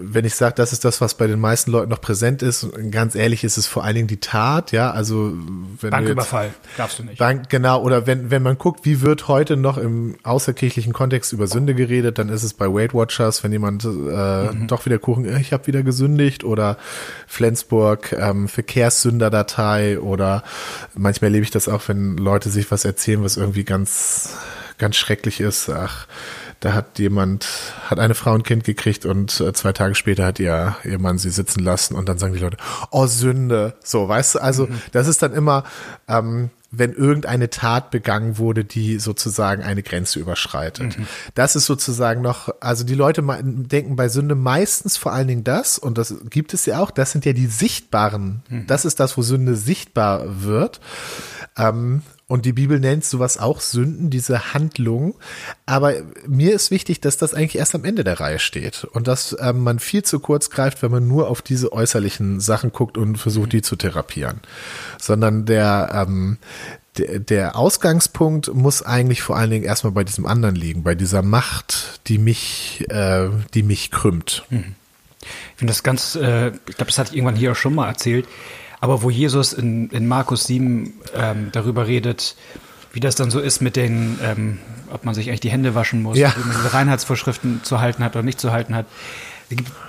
Wenn 0.00 0.24
ich 0.24 0.34
sage, 0.34 0.54
das 0.56 0.72
ist 0.72 0.84
das, 0.84 1.00
was 1.00 1.14
bei 1.14 1.26
den 1.26 1.38
meisten 1.38 1.70
Leuten 1.70 1.90
noch 1.90 2.00
präsent 2.00 2.42
ist, 2.42 2.68
ganz 2.90 3.14
ehrlich 3.14 3.44
ist 3.44 3.56
es 3.56 3.66
vor 3.66 3.84
allen 3.84 3.94
Dingen 3.94 4.08
die 4.08 4.18
Tat, 4.18 4.72
ja, 4.72 4.90
also 4.90 5.32
wenn 5.80 5.90
Banküberfall 5.90 6.50
darfst 6.76 6.98
du 6.98 7.04
nicht. 7.04 7.18
Bank, 7.18 7.48
genau, 7.48 7.82
oder 7.82 8.06
wenn, 8.06 8.30
wenn 8.30 8.42
man 8.42 8.58
guckt, 8.58 8.84
wie 8.84 9.00
wird 9.02 9.28
heute 9.28 9.56
noch 9.56 9.78
im 9.78 10.16
außerkirchlichen 10.24 10.92
Kontext 10.92 11.32
über 11.32 11.46
Sünde 11.46 11.74
geredet, 11.74 12.18
dann 12.18 12.28
ist 12.28 12.42
es 12.42 12.54
bei 12.54 12.66
Weight 12.66 12.92
Watchers, 12.92 13.44
wenn 13.44 13.52
jemand 13.52 13.84
äh, 13.84 13.88
mhm. 13.88 14.66
doch 14.66 14.84
wieder 14.84 14.98
Kuchen, 14.98 15.24
äh, 15.24 15.40
ich 15.40 15.52
habe 15.52 15.66
wieder 15.68 15.82
gesündigt 15.82 16.42
oder 16.42 16.76
Flensburg, 17.28 18.12
ähm, 18.12 18.48
Verkehrssünderdatei 18.48 20.00
oder 20.00 20.42
manchmal 20.94 21.28
erlebe 21.28 21.44
ich 21.44 21.50
das 21.50 21.68
auch, 21.68 21.82
wenn 21.86 22.16
Leute 22.16 22.50
sich 22.50 22.70
was 22.70 22.84
erzählen, 22.84 23.22
was 23.22 23.36
irgendwie 23.36 23.64
ganz, 23.64 24.36
ganz 24.78 24.96
schrecklich 24.96 25.40
ist, 25.40 25.68
ach, 25.68 26.06
da 26.60 26.72
hat 26.72 26.98
jemand, 26.98 27.46
hat 27.86 27.98
eine 27.98 28.14
Frau 28.14 28.34
ein 28.34 28.42
Kind 28.42 28.64
gekriegt 28.64 29.06
und 29.06 29.40
äh, 29.40 29.52
zwei 29.52 29.72
Tage 29.72 29.94
später 29.94 30.26
hat 30.26 30.40
ihr, 30.40 30.76
ihr 30.84 30.98
Mann 30.98 31.18
sie 31.18 31.30
sitzen 31.30 31.60
lassen 31.60 31.94
und 31.94 32.08
dann 32.08 32.18
sagen 32.18 32.32
die 32.34 32.40
Leute, 32.40 32.56
oh 32.90 33.06
Sünde. 33.06 33.74
So, 33.84 34.08
weißt 34.08 34.36
du, 34.36 34.38
also 34.40 34.66
mhm. 34.66 34.80
das 34.92 35.06
ist 35.06 35.22
dann 35.22 35.34
immer, 35.34 35.64
ähm, 36.08 36.50
wenn 36.70 36.92
irgendeine 36.92 37.48
Tat 37.48 37.90
begangen 37.90 38.38
wurde, 38.38 38.64
die 38.64 38.98
sozusagen 38.98 39.62
eine 39.62 39.82
Grenze 39.82 40.18
überschreitet. 40.18 40.98
Mhm. 40.98 41.06
Das 41.34 41.56
ist 41.56 41.64
sozusagen 41.64 42.20
noch, 42.20 42.50
also 42.60 42.84
die 42.84 42.94
Leute 42.94 43.22
denken 43.42 43.96
bei 43.96 44.08
Sünde 44.08 44.34
meistens 44.34 44.96
vor 44.96 45.12
allen 45.12 45.28
Dingen 45.28 45.44
das, 45.44 45.78
und 45.78 45.96
das 45.96 46.14
gibt 46.28 46.52
es 46.52 46.66
ja 46.66 46.80
auch, 46.80 46.90
das 46.90 47.12
sind 47.12 47.24
ja 47.24 47.32
die 47.32 47.46
sichtbaren, 47.46 48.42
mhm. 48.50 48.66
das 48.66 48.84
ist 48.84 49.00
das, 49.00 49.16
wo 49.16 49.22
Sünde 49.22 49.54
sichtbar 49.54 50.42
wird. 50.42 50.80
Ähm, 51.56 52.02
und 52.28 52.44
die 52.44 52.52
Bibel 52.52 52.78
nennt 52.78 53.06
sowas 53.06 53.38
auch 53.38 53.60
Sünden, 53.60 54.10
diese 54.10 54.52
Handlung. 54.52 55.14
Aber 55.64 55.94
mir 56.26 56.52
ist 56.54 56.70
wichtig, 56.70 57.00
dass 57.00 57.16
das 57.16 57.32
eigentlich 57.32 57.56
erst 57.56 57.74
am 57.74 57.86
Ende 57.86 58.04
der 58.04 58.20
Reihe 58.20 58.38
steht 58.38 58.84
und 58.84 59.08
dass 59.08 59.34
ähm, 59.40 59.60
man 59.64 59.78
viel 59.78 60.02
zu 60.02 60.20
kurz 60.20 60.50
greift, 60.50 60.82
wenn 60.82 60.90
man 60.90 61.08
nur 61.08 61.28
auf 61.28 61.40
diese 61.40 61.72
äußerlichen 61.72 62.38
Sachen 62.40 62.70
guckt 62.70 62.98
und 62.98 63.16
versucht, 63.16 63.54
die 63.54 63.62
zu 63.62 63.76
therapieren. 63.76 64.40
Sondern 65.00 65.46
der, 65.46 66.06
ähm, 66.06 66.36
der, 66.98 67.56
Ausgangspunkt 67.56 68.52
muss 68.52 68.82
eigentlich 68.82 69.22
vor 69.22 69.38
allen 69.38 69.50
Dingen 69.50 69.64
erstmal 69.64 69.92
bei 69.92 70.04
diesem 70.04 70.26
anderen 70.26 70.54
liegen, 70.54 70.82
bei 70.82 70.94
dieser 70.94 71.22
Macht, 71.22 72.00
die 72.08 72.18
mich, 72.18 72.84
äh, 72.90 73.30
die 73.54 73.62
mich 73.62 73.90
krümmt. 73.90 74.44
Hm. 74.50 74.74
Ich 75.22 75.56
finde 75.56 75.70
das 75.70 75.82
ganz, 75.82 76.14
äh, 76.14 76.48
ich 76.48 76.76
glaube, 76.76 76.86
das 76.86 76.98
hatte 76.98 77.10
ich 77.12 77.16
irgendwann 77.16 77.36
hier 77.36 77.52
auch 77.52 77.56
schon 77.56 77.74
mal 77.74 77.88
erzählt 77.88 78.26
aber 78.80 79.02
wo 79.02 79.10
Jesus 79.10 79.52
in, 79.52 79.90
in 79.90 80.06
Markus 80.06 80.44
7 80.44 80.92
ähm, 81.14 81.48
darüber 81.52 81.86
redet, 81.86 82.36
wie 82.92 83.00
das 83.00 83.14
dann 83.14 83.30
so 83.30 83.40
ist 83.40 83.60
mit 83.60 83.76
den, 83.76 84.18
ähm, 84.22 84.58
ob 84.92 85.04
man 85.04 85.14
sich 85.14 85.28
eigentlich 85.28 85.40
die 85.40 85.50
Hände 85.50 85.74
waschen 85.74 86.02
muss, 86.02 86.18
ja. 86.18 86.34
wie 86.36 86.46
man 86.46 86.56
diese 86.56 86.72
Reinheitsvorschriften 86.72 87.62
zu 87.62 87.80
halten 87.80 88.02
hat 88.02 88.16
oder 88.16 88.22
nicht 88.22 88.40
zu 88.40 88.52
halten 88.52 88.74
hat. 88.74 88.86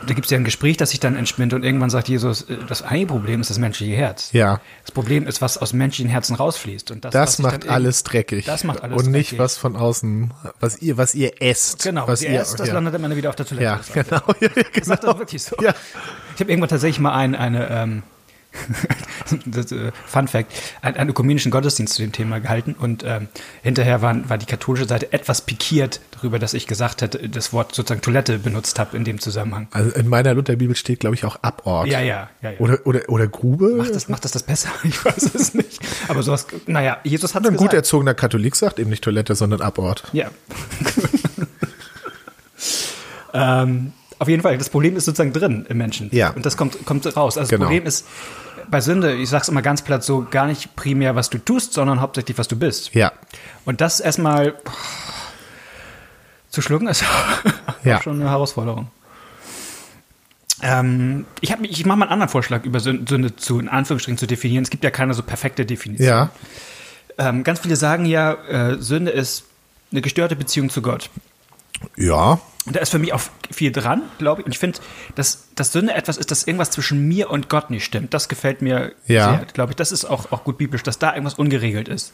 Da 0.08 0.14
gibt 0.14 0.26
es 0.26 0.32
ja 0.32 0.38
ein 0.38 0.46
Gespräch, 0.46 0.78
das 0.78 0.92
sich 0.92 1.02
dann 1.02 1.18
entspinnt 1.18 1.54
und 1.54 1.66
irgendwann 1.66 1.90
sagt 1.90 2.08
Jesus, 2.08 2.44
äh, 2.44 2.58
das 2.68 2.82
eine 2.82 3.06
Problem 3.06 3.42
ist 3.42 3.50
das 3.50 3.58
menschliche 3.58 3.94
Herz. 3.94 4.30
Ja. 4.32 4.62
Das 4.84 4.92
Problem 4.92 5.28
ist, 5.28 5.42
was 5.42 5.58
aus 5.58 5.74
menschlichen 5.74 6.10
Herzen 6.10 6.36
rausfließt. 6.36 6.92
Und 6.92 7.04
das, 7.04 7.12
das 7.12 7.40
macht 7.40 7.68
alles 7.68 8.04
dreckig. 8.04 8.46
Das 8.46 8.64
macht 8.64 8.82
alles 8.82 8.98
Und 8.98 9.12
nicht 9.12 9.32
dreckig. 9.32 9.40
was 9.40 9.58
von 9.58 9.76
außen, 9.76 10.34
was 10.62 10.82
ihr, 10.82 10.98
was 10.98 11.14
ihr 11.14 11.42
esst. 11.42 11.84
Genau, 11.84 12.08
was 12.08 12.22
ihr 12.22 12.40
esst, 12.40 12.58
das 12.58 12.70
ja. 12.70 12.74
landet 12.74 12.96
immer 12.96 13.14
wieder 13.14 13.30
auf 13.30 13.36
der 13.36 13.46
Toilette. 13.46 13.66
Ja, 13.66 13.82
genau. 13.94 14.22
Ja, 14.40 14.48
genau. 14.48 14.70
Das 14.74 14.86
sagt 14.86 15.04
das 15.04 15.18
wirklich 15.18 15.44
so. 15.44 15.58
Ja. 15.62 15.74
Ich 16.36 16.40
habe 16.40 16.52
irgendwann 16.52 16.70
tatsächlich 16.70 17.00
mal 17.00 17.14
ein, 17.14 17.36
eine, 17.36 17.70
ähm, 17.70 18.04
das, 19.46 19.72
äh, 19.72 19.92
Fun 20.06 20.28
Fact, 20.28 20.52
einen, 20.82 20.98
einen, 20.98 21.10
ökumenischen 21.10 21.52
Gottesdienst 21.52 21.94
zu 21.94 22.02
dem 22.02 22.12
Thema 22.12 22.40
gehalten 22.40 22.76
und 22.78 23.04
ähm, 23.06 23.28
hinterher 23.62 24.02
war, 24.02 24.30
war 24.30 24.38
die 24.38 24.46
katholische 24.46 24.88
Seite 24.88 25.14
etwas 25.14 25.42
pikiert 25.42 26.02
darüber, 26.12 26.40
dass 26.40 26.54
ich 26.54 26.68
gesagt 26.68 27.02
hätte, 27.02 27.30
das 27.30 27.54
Wort 27.54 27.76
sozusagen 27.76 28.02
Toilette 28.02 28.40
benutzt 28.40 28.80
habe 28.80 28.98
in 28.98 29.04
dem 29.04 29.20
Zusammenhang. 29.20 29.68
Also 29.72 29.92
in 29.92 30.08
meiner 30.08 30.34
Lutherbibel 30.34 30.76
steht, 30.76 31.02
glaube 31.02 31.16
ich, 31.16 31.26
auch 31.26 31.38
Abort. 31.42 31.88
Ja, 31.88 32.00
ja, 32.00 32.30
ja, 32.42 32.52
ja. 32.52 32.60
Oder, 32.60 32.80
oder, 32.86 33.02
oder 33.08 33.28
Grube? 33.28 33.76
Macht 33.76 33.96
das, 33.96 34.10
macht 34.10 34.26
das 34.26 34.32
das 34.32 34.44
besser? 34.44 34.70
Ich 34.84 35.06
weiß 35.06 35.36
es 35.36 35.54
nicht. 35.54 35.80
Aber 36.08 36.24
sowas, 36.24 36.48
naja, 36.66 36.98
Jesus 37.04 37.36
hat 37.36 37.46
Ein 37.46 37.56
gut 37.56 37.74
erzogener 37.74 38.14
Katholik 38.14 38.56
sagt 38.56 38.80
eben 38.80 38.90
nicht 38.90 39.04
Toilette, 39.04 39.36
sondern 39.36 39.62
Abort. 39.62 40.04
Ja. 40.14 40.32
ähm, 43.34 43.94
auf 44.20 44.28
jeden 44.28 44.44
Fall, 44.44 44.58
das 44.58 44.70
Problem 44.70 44.96
ist 44.98 45.06
sozusagen 45.06 45.34
drin 45.34 45.66
im 45.70 45.78
Menschen. 45.78 46.10
Ja. 46.12 46.32
Und 46.32 46.46
das 46.46 46.58
kommt, 46.58 46.86
kommt 46.86 47.06
raus. 47.16 47.38
Also 47.38 47.50
genau. 47.50 47.62
das 47.62 47.68
Problem 47.68 47.86
ist 47.86 48.06
bei 48.70 48.82
Sünde, 48.82 49.16
ich 49.16 49.30
sag's 49.30 49.48
immer 49.48 49.62
ganz 49.62 49.82
platt 49.82 50.04
so, 50.04 50.28
gar 50.30 50.46
nicht 50.46 50.76
primär, 50.76 51.16
was 51.16 51.30
du 51.30 51.38
tust, 51.38 51.74
sondern 51.74 52.02
hauptsächlich, 52.02 52.38
was 52.38 52.48
du 52.48 52.58
bist. 52.58 52.94
Ja. 52.94 53.14
Und 53.66 53.82
das 53.82 54.00
erstmal 54.00 54.56
zu 56.50 56.62
schlucken 56.62 56.88
ist 56.88 57.04
ja. 57.84 58.02
schon 58.02 58.20
eine 58.20 58.30
Herausforderung. 58.30 58.88
Ähm, 60.62 61.26
ich 61.40 61.52
hab, 61.52 61.64
ich 61.64 61.86
mache 61.86 61.98
mal 61.98 62.06
einen 62.06 62.14
anderen 62.14 62.30
Vorschlag 62.30 62.66
über 62.66 62.80
Sünde 62.80 63.36
zu, 63.38 63.60
in 63.60 63.70
Anführungsstrichen 63.70 64.18
zu 64.18 64.28
definieren. 64.28 64.64
Es 64.64 64.70
gibt 64.70 64.84
ja 64.84 64.92
keine 64.92 65.14
so 65.14 65.24
perfekte 65.24 65.66
Definition. 65.66 66.08
Ja. 66.08 66.30
Ähm, 67.18 67.44
ganz 67.44 67.60
viele 67.60 67.78
sagen 67.78 68.06
ja, 68.06 68.34
äh, 68.34 68.82
Sünde 68.82 69.12
ist 69.12 69.46
eine 69.92 70.02
gestörte 70.02 70.36
Beziehung 70.36 70.70
zu 70.70 70.82
Gott. 70.82 71.10
Ja. 71.96 72.40
Und 72.70 72.76
da 72.76 72.82
ist 72.82 72.92
für 72.92 73.00
mich 73.00 73.14
auch 73.14 73.22
viel 73.50 73.72
dran, 73.72 74.04
glaube 74.20 74.42
ich. 74.42 74.46
Und 74.46 74.52
ich 74.52 74.60
finde, 74.60 74.78
dass, 75.16 75.48
dass 75.56 75.72
Sünde 75.72 75.96
etwas 75.96 76.18
ist, 76.18 76.30
dass 76.30 76.44
irgendwas 76.44 76.70
zwischen 76.70 77.08
mir 77.08 77.32
und 77.32 77.50
Gott 77.50 77.72
nicht 77.72 77.84
stimmt. 77.84 78.14
Das 78.14 78.30
gefällt 78.30 78.62
mir 78.62 78.92
ja. 79.08 79.38
sehr, 79.38 79.46
glaube 79.52 79.72
ich. 79.72 79.76
Das 79.76 79.92
ist 79.92 80.06
auch, 80.06 80.32
auch 80.32 80.44
gut 80.44 80.60
biblisch, 80.60 80.84
dass 80.84 81.00
da 81.00 81.16
irgendwas 81.16 81.34
ungeregelt 81.34 81.88
ist. 81.88 82.14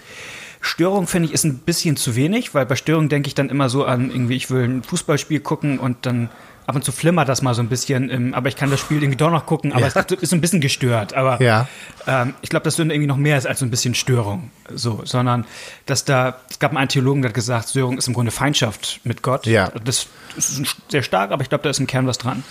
Störung 0.62 1.08
finde 1.08 1.28
ich 1.28 1.34
ist 1.34 1.44
ein 1.44 1.58
bisschen 1.58 1.98
zu 1.98 2.16
wenig, 2.16 2.54
weil 2.54 2.66
bei 2.66 2.78
Störung 2.78 3.10
denke 3.10 3.28
ich 3.28 3.36
dann 3.36 3.50
immer 3.50 3.68
so 3.68 3.84
an, 3.84 4.10
irgendwie, 4.10 4.38
ich 4.38 4.50
will 4.50 4.64
ein 4.64 4.82
Fußballspiel 4.82 5.42
gucken 5.42 5.78
und 5.78 6.06
dann 6.06 6.30
ab 6.68 6.76
und 6.76 6.84
zu 6.84 6.92
flimmert 6.92 7.30
das 7.30 7.42
mal 7.42 7.54
so 7.54 7.62
ein 7.62 7.70
bisschen, 7.70 8.10
ähm, 8.10 8.34
aber 8.34 8.50
ich 8.50 8.56
kann 8.56 8.72
das 8.72 8.80
Spiel 8.80 8.98
irgendwie 8.98 9.18
doch 9.18 9.32
noch 9.32 9.46
gucken, 9.46 9.72
aber 9.72 9.82
ja. 9.82 9.88
es 9.88 9.96
ist 9.96 10.30
so 10.30 10.36
ein 10.36 10.42
bisschen 10.42 10.62
gestört. 10.62 11.14
Aber 11.14 11.42
ja. 11.42 11.68
ähm, 12.08 12.34
ich 12.42 12.50
glaube, 12.50 12.64
dass 12.64 12.76
Sünde 12.76 12.96
irgendwie 12.96 13.08
noch 13.08 13.18
mehr 13.18 13.38
ist 13.38 13.46
als 13.46 13.60
so 13.60 13.66
ein 13.66 13.72
bisschen 13.72 13.94
Störung. 13.94 14.52
So, 14.74 15.02
sondern 15.06 15.46
dass 15.86 16.06
da, 16.06 16.40
es 16.50 16.60
gab 16.60 16.76
einen 16.76 16.90
Theologen, 16.90 17.22
der 17.22 17.30
hat 17.30 17.36
gesagt, 17.36 17.70
Störung 17.70 17.98
ist 17.98 18.08
im 18.08 18.14
Grunde 18.14 18.32
Feindschaft 18.32 19.00
mit 19.04 19.22
Gott. 19.22 19.46
Ja. 19.46 19.72
Das 19.84 20.08
ist 20.36 20.62
sehr 20.90 21.04
stark, 21.04 21.32
aber 21.32 21.44
ich 21.44 21.50
glaube, 21.50 21.64
da 21.64 21.70
ist 21.70 21.80
im 21.80 21.88
Kern 21.88 22.08
was 22.08 22.18
dran. 22.18 22.44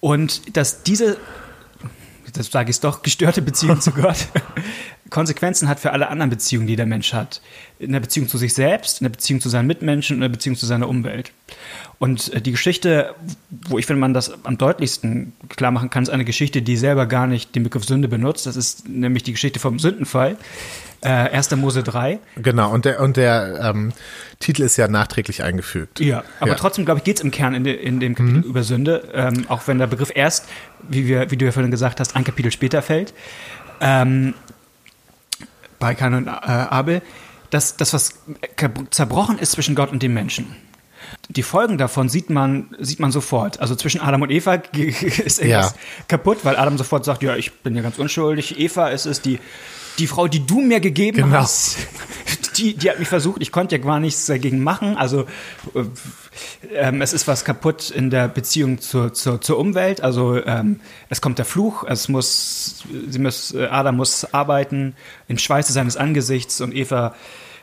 Und 0.00 0.56
dass 0.56 0.82
diese, 0.82 1.16
das 2.32 2.50
sage 2.50 2.70
ich 2.70 2.76
es 2.76 2.80
doch, 2.80 3.02
gestörte 3.02 3.40
Beziehung 3.40 3.80
zu 3.80 3.92
Gott 3.92 4.28
Konsequenzen 5.12 5.68
hat 5.68 5.78
für 5.78 5.92
alle 5.92 6.08
anderen 6.08 6.30
Beziehungen, 6.30 6.66
die 6.66 6.74
der 6.74 6.86
Mensch 6.86 7.12
hat. 7.12 7.40
In 7.78 7.92
der 7.92 8.00
Beziehung 8.00 8.28
zu 8.28 8.38
sich 8.38 8.54
selbst, 8.54 9.00
in 9.00 9.04
der 9.04 9.10
Beziehung 9.10 9.40
zu 9.40 9.48
seinen 9.48 9.66
Mitmenschen, 9.66 10.16
in 10.16 10.20
der 10.22 10.28
Beziehung 10.28 10.56
zu 10.56 10.66
seiner 10.66 10.88
Umwelt. 10.88 11.30
Und 11.98 12.32
äh, 12.32 12.40
die 12.40 12.50
Geschichte, 12.50 13.14
wo 13.68 13.78
ich 13.78 13.86
finde, 13.86 14.00
man 14.00 14.14
das 14.14 14.32
am 14.44 14.58
deutlichsten 14.58 15.34
klar 15.48 15.70
machen 15.70 15.90
kann, 15.90 16.02
ist 16.02 16.08
eine 16.08 16.24
Geschichte, 16.24 16.62
die 16.62 16.76
selber 16.76 17.06
gar 17.06 17.28
nicht 17.28 17.54
den 17.54 17.62
Begriff 17.62 17.84
Sünde 17.84 18.08
benutzt. 18.08 18.46
Das 18.46 18.56
ist 18.56 18.88
nämlich 18.88 19.22
die 19.22 19.32
Geschichte 19.32 19.60
vom 19.60 19.78
Sündenfall. 19.78 20.36
Äh, 21.02 21.08
1. 21.08 21.56
Mose 21.56 21.82
3. 21.82 22.18
Genau, 22.36 22.72
und 22.72 22.84
der, 22.84 23.00
und 23.00 23.16
der 23.16 23.72
ähm, 23.74 23.92
Titel 24.38 24.62
ist 24.62 24.76
ja 24.76 24.88
nachträglich 24.88 25.42
eingefügt. 25.42 26.00
Ja, 26.00 26.22
aber 26.40 26.52
ja. 26.52 26.56
trotzdem, 26.56 26.84
glaube 26.84 26.98
ich, 26.98 27.04
geht 27.04 27.16
es 27.16 27.22
im 27.22 27.32
Kern 27.32 27.54
in, 27.54 27.64
de, 27.64 27.74
in 27.74 28.00
dem 28.00 28.14
Kapitel 28.14 28.38
mhm. 28.38 28.44
über 28.44 28.62
Sünde, 28.62 29.08
ähm, 29.12 29.44
auch 29.48 29.66
wenn 29.66 29.78
der 29.78 29.88
Begriff 29.88 30.12
erst, 30.14 30.48
wie, 30.88 31.06
wir, 31.08 31.30
wie 31.32 31.36
du 31.36 31.44
ja 31.44 31.52
vorhin 31.52 31.72
gesagt 31.72 31.98
hast, 31.98 32.14
ein 32.14 32.24
Kapitel 32.24 32.52
später 32.52 32.82
fällt. 32.82 33.14
Ähm, 33.80 34.34
bei 35.82 35.96
Kain 35.96 36.14
und 36.14 36.28
äh, 36.28 36.30
Abel, 36.30 37.02
dass 37.50 37.76
das, 37.76 37.92
was 37.92 38.14
zerbrochen 38.90 39.36
ist 39.36 39.50
zwischen 39.50 39.74
Gott 39.74 39.90
und 39.90 40.00
dem 40.00 40.14
Menschen. 40.14 40.54
Die 41.28 41.42
Folgen 41.42 41.76
davon 41.76 42.08
sieht 42.08 42.30
man, 42.30 42.74
sieht 42.78 43.00
man 43.00 43.10
sofort. 43.10 43.58
Also 43.58 43.74
zwischen 43.74 44.00
Adam 44.00 44.22
und 44.22 44.30
Eva 44.30 44.54
ist 44.72 45.40
irgendwas 45.40 45.72
ja. 45.72 45.74
kaputt, 46.06 46.44
weil 46.44 46.56
Adam 46.56 46.78
sofort 46.78 47.04
sagt, 47.04 47.24
ja, 47.24 47.34
ich 47.34 47.52
bin 47.62 47.74
ja 47.74 47.82
ganz 47.82 47.98
unschuldig. 47.98 48.60
Eva 48.60 48.88
ist 48.88 49.06
es, 49.06 49.22
die, 49.22 49.40
die 49.98 50.06
Frau, 50.06 50.28
die 50.28 50.46
du 50.46 50.60
mir 50.60 50.78
gegeben 50.78 51.16
genau. 51.16 51.38
hast, 51.38 51.78
die, 52.58 52.74
die 52.74 52.90
hat 52.90 52.98
mich 52.98 53.08
versucht, 53.08 53.42
ich 53.42 53.52
konnte 53.52 53.76
ja 53.76 53.82
gar 53.82 54.00
nichts 54.00 54.26
dagegen 54.26 54.62
machen. 54.62 54.96
Also 54.96 55.26
äh, 55.74 55.84
ähm, 56.72 57.02
es 57.02 57.12
ist 57.12 57.28
was 57.28 57.44
kaputt 57.44 57.90
in 57.90 58.10
der 58.10 58.28
Beziehung 58.28 58.80
zur, 58.80 59.12
zur, 59.12 59.40
zur 59.40 59.58
Umwelt. 59.58 60.00
Also 60.00 60.44
ähm, 60.44 60.80
es 61.08 61.20
kommt 61.20 61.38
der 61.38 61.44
Fluch, 61.44 61.84
es 61.84 62.08
muss, 62.08 62.84
sie 63.08 63.18
muss, 63.18 63.54
äh, 63.54 63.66
Adam 63.66 63.96
muss 63.96 64.32
arbeiten 64.32 64.94
im 65.28 65.38
Schweiße 65.38 65.72
seines 65.72 65.96
Angesichts 65.96 66.60
und 66.60 66.74
Eva 66.74 67.14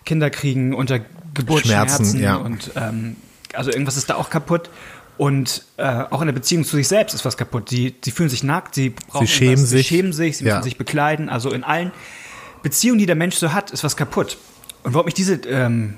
Kinder 0.06 0.30
kriegen 0.30 0.74
unter 0.74 1.02
Geburtsschmerzen 1.34 2.20
ja. 2.20 2.36
und 2.36 2.72
ähm, 2.76 3.18
also 3.54 3.72
irgendwas 3.72 3.98
ist 3.98 4.10
da 4.10 4.16
auch 4.16 4.30
kaputt. 4.30 4.70
Und 5.18 5.66
äh, 5.76 5.84
auch 5.84 6.22
in 6.22 6.28
der 6.28 6.34
Beziehung 6.34 6.64
zu 6.64 6.78
sich 6.78 6.88
selbst 6.88 7.14
ist 7.14 7.26
was 7.26 7.36
kaputt. 7.36 7.68
Sie, 7.68 7.94
sie 8.04 8.12
fühlen 8.12 8.30
sich 8.30 8.42
nackt, 8.42 8.74
sie 8.74 8.92
brauchen 8.92 9.28
sie 9.28 9.34
schämen 9.34 9.58
sich, 9.58 9.86
sie 9.86 9.96
schämen 9.96 10.14
sich, 10.14 10.38
sie 10.38 10.46
ja. 10.46 10.56
müssen 10.56 10.64
sich 10.64 10.78
bekleiden. 10.78 11.28
Also 11.28 11.52
in 11.52 11.66
allen 11.66 11.92
Beziehungen, 12.64 13.00
die 13.00 13.06
der 13.06 13.16
Mensch 13.16 13.36
so 13.36 13.52
hat, 13.52 13.72
ist 13.72 13.84
was 13.84 13.98
kaputt. 13.98 14.38
Und 14.84 14.94
warum 14.94 15.08
ich 15.08 15.14
diese 15.14 15.36
ähm, 15.48 15.96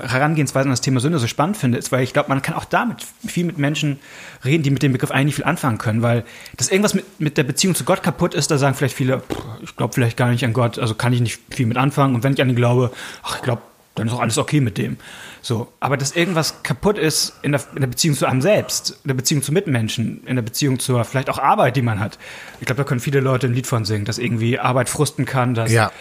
Herangehensweise 0.00 0.64
an 0.64 0.70
das 0.70 0.80
Thema 0.80 1.00
Sünde 1.00 1.18
so 1.18 1.26
spannend 1.26 1.56
finde, 1.56 1.78
ist, 1.78 1.92
weil 1.92 2.02
ich 2.02 2.12
glaube, 2.12 2.28
man 2.28 2.42
kann 2.42 2.54
auch 2.54 2.64
damit 2.64 3.04
viel 3.26 3.44
mit 3.44 3.58
Menschen 3.58 3.98
reden, 4.44 4.62
die 4.62 4.70
mit 4.70 4.82
dem 4.82 4.92
Begriff 4.92 5.10
eigentlich 5.10 5.34
viel 5.34 5.44
anfangen 5.44 5.78
können, 5.78 6.02
weil 6.02 6.24
das 6.56 6.70
irgendwas 6.70 6.94
mit, 6.94 7.04
mit 7.20 7.36
der 7.36 7.44
Beziehung 7.44 7.74
zu 7.74 7.84
Gott 7.84 8.02
kaputt 8.02 8.34
ist, 8.34 8.50
da 8.50 8.58
sagen 8.58 8.74
vielleicht 8.74 8.96
viele, 8.96 9.22
ich 9.62 9.76
glaube 9.76 9.94
vielleicht 9.94 10.16
gar 10.16 10.30
nicht 10.30 10.44
an 10.44 10.52
Gott, 10.52 10.78
also 10.78 10.94
kann 10.94 11.12
ich 11.12 11.20
nicht 11.20 11.40
viel 11.50 11.66
mit 11.66 11.76
anfangen. 11.76 12.14
Und 12.14 12.22
wenn 12.22 12.32
ich 12.32 12.40
an 12.40 12.48
ihn 12.48 12.56
glaube, 12.56 12.92
ach, 13.22 13.36
ich 13.36 13.42
glaube 13.42 13.62
dann 13.98 14.08
ist 14.08 14.14
auch 14.14 14.20
alles 14.20 14.38
okay 14.38 14.60
mit 14.60 14.78
dem. 14.78 14.96
So, 15.40 15.68
aber 15.80 15.96
dass 15.96 16.16
irgendwas 16.16 16.62
kaputt 16.62 16.98
ist 16.98 17.34
in 17.42 17.52
der, 17.52 17.60
in 17.74 17.80
der 17.80 17.86
Beziehung 17.86 18.16
zu 18.16 18.26
einem 18.26 18.42
selbst, 18.42 18.98
in 19.04 19.08
der 19.08 19.14
Beziehung 19.14 19.42
zu 19.42 19.52
Mitmenschen, 19.52 20.22
in 20.26 20.36
der 20.36 20.42
Beziehung 20.42 20.78
zur 20.78 21.04
vielleicht 21.04 21.30
auch 21.30 21.38
Arbeit, 21.38 21.76
die 21.76 21.82
man 21.82 22.00
hat. 22.00 22.18
Ich 22.60 22.66
glaube, 22.66 22.82
da 22.82 22.84
können 22.84 23.00
viele 23.00 23.20
Leute 23.20 23.46
ein 23.46 23.54
Lied 23.54 23.66
von 23.66 23.84
singen, 23.84 24.04
dass 24.04 24.18
irgendwie 24.18 24.58
Arbeit 24.58 24.88
frusten 24.88 25.24
kann, 25.24 25.54
dass 25.54 25.70
Ja. 25.70 25.92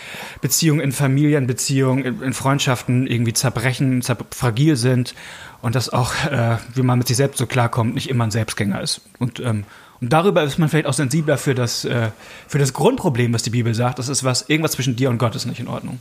Beziehungen 0.42 0.82
in 0.82 0.92
Familien, 0.92 1.48
Beziehungen 1.48 2.04
in, 2.04 2.22
in 2.22 2.34
Freundschaften 2.34 3.08
irgendwie 3.08 3.34
zerbrechen, 3.34 4.02
zer 4.02 4.18
fragil 4.32 4.76
sind 4.76 5.14
und 5.62 5.76
dass 5.76 5.90
auch, 5.90 6.14
äh, 6.26 6.58
wie 6.74 6.82
man 6.82 6.98
mit 6.98 7.08
sich 7.08 7.18
selbst 7.18 7.38
so 7.38 7.46
klarkommt, 7.46 7.94
nicht 7.94 8.10
immer 8.10 8.24
ein 8.24 8.32
Selbstgänger 8.32 8.82
ist. 8.82 9.02
Und, 9.20 9.40
ähm, 9.40 9.64
und 10.02 10.14
darüber 10.14 10.44
ist 10.44 10.60
man 10.60 10.70
vielleicht 10.70 10.88
auch 10.88 10.94
sensibler 10.94 11.38
für 11.38 11.56
das, 11.56 11.86
äh, 11.86 12.10
für 12.48 12.60
das 12.60 12.74
Grundproblem, 12.74 13.34
was 13.34 13.44
die 13.44 13.50
Bibel 13.50 13.74
sagt. 13.74 14.00
Das 14.00 14.10
ist 14.10 14.24
was, 14.24 14.50
irgendwas 14.50 14.74
zwischen 14.74 14.96
dir 14.96 15.10
und 15.10 15.18
Gott 15.18 15.36
ist 15.36 15.46
nicht 15.46 15.60
in 15.60 15.68
Ordnung. 15.68 16.00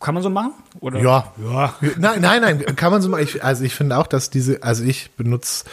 Kann 0.00 0.14
man 0.14 0.22
so 0.22 0.30
machen? 0.30 0.52
Oder? 0.78 1.00
Ja. 1.00 1.32
Ja. 1.42 1.74
Nein, 1.98 2.20
nein, 2.20 2.40
nein, 2.40 2.76
kann 2.76 2.92
man 2.92 3.02
so 3.02 3.08
mal. 3.08 3.20
Ich, 3.20 3.42
also 3.42 3.64
ich 3.64 3.74
finde 3.74 3.98
auch, 3.98 4.06
dass 4.06 4.30
diese, 4.30 4.62
also 4.62 4.84
ich 4.84 5.10
benutze 5.16 5.64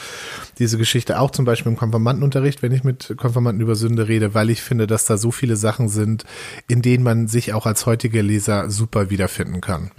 diese 0.58 0.80
Geschichte 0.80 1.20
auch 1.20 1.30
zum 1.30 1.46
Beispiel 1.46 1.72
im 1.72 1.78
Konfirmandenunterricht, 1.78 2.64
wenn 2.64 2.72
ich 2.72 2.84
mit 2.84 3.14
Konfirmanden 3.18 3.62
über 3.62 3.76
Sünde 3.76 4.08
rede, 4.08 4.34
weil 4.34 4.50
ich 4.50 4.64
finde, 4.64 4.88
dass 4.88 5.06
da 5.06 5.18
so 5.18 5.30
viele 5.30 5.56
Sachen 5.56 5.90
sind, 5.90 6.26
in 6.68 6.82
denen 6.82 7.04
man 7.04 7.28
sich 7.28 7.54
auch 7.54 7.68
als 7.68 7.86
heutiger 7.86 8.24
Leser 8.24 8.72
super 8.72 9.12
wiederfinden 9.12 9.62
kann. 9.62 9.92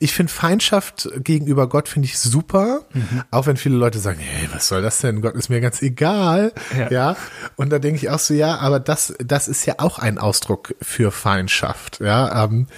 Ich 0.00 0.12
finde 0.12 0.32
Feindschaft 0.32 1.08
gegenüber 1.16 1.68
Gott 1.68 1.88
finde 1.88 2.06
ich 2.06 2.18
super, 2.18 2.82
auch 3.32 3.46
wenn 3.46 3.56
viele 3.56 3.76
Leute 3.76 3.98
sagen, 3.98 4.20
hey, 4.20 4.48
was 4.52 4.68
soll 4.68 4.80
das 4.80 4.98
denn? 4.98 5.20
Gott 5.22 5.34
ist 5.34 5.48
mir 5.48 5.60
ganz 5.60 5.82
egal, 5.82 6.52
Ja. 6.76 6.90
ja. 6.90 7.16
Und 7.56 7.70
da 7.70 7.78
denke 7.80 7.96
ich 7.96 8.08
auch 8.08 8.20
so, 8.20 8.32
ja, 8.32 8.58
aber 8.58 8.78
das, 8.78 9.14
das 9.18 9.48
ist 9.48 9.66
ja 9.66 9.74
auch 9.78 9.98
ein 9.98 10.18
Ausdruck 10.18 10.74
für 10.80 11.10
Feindschaft, 11.10 11.98
ja. 12.00 12.44
Ähm, 12.44 12.68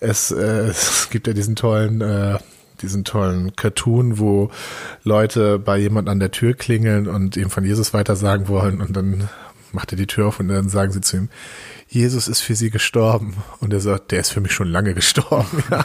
es, 0.00 0.30
äh, 0.30 0.36
es 0.68 1.10
gibt 1.10 1.26
ja 1.26 1.34
diesen 1.34 1.56
tollen, 1.56 2.00
äh, 2.00 2.38
diesen 2.80 3.04
tollen 3.04 3.54
Cartoon, 3.54 4.18
wo 4.18 4.50
Leute 5.04 5.58
bei 5.58 5.76
jemand 5.78 6.08
an 6.08 6.20
der 6.20 6.30
Tür 6.30 6.54
klingeln 6.54 7.06
und 7.06 7.36
ihm 7.36 7.50
von 7.50 7.64
Jesus 7.64 7.92
weitersagen 7.92 8.48
wollen 8.48 8.80
und 8.80 8.96
dann 8.96 9.28
macht 9.72 9.92
er 9.92 9.96
die 9.96 10.06
Tür 10.06 10.28
auf 10.28 10.40
und 10.40 10.48
dann 10.48 10.68
sagen 10.68 10.90
sie 10.90 11.00
zu 11.00 11.16
ihm, 11.18 11.28
Jesus 11.92 12.26
ist 12.26 12.40
für 12.40 12.54
sie 12.54 12.70
gestorben. 12.70 13.36
Und 13.60 13.72
er 13.72 13.80
sagt, 13.80 14.12
der 14.12 14.20
ist 14.20 14.32
für 14.32 14.40
mich 14.40 14.52
schon 14.52 14.68
lange 14.68 14.94
gestorben. 14.94 15.62
Ja. 15.70 15.84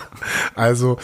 Also, 0.56 0.98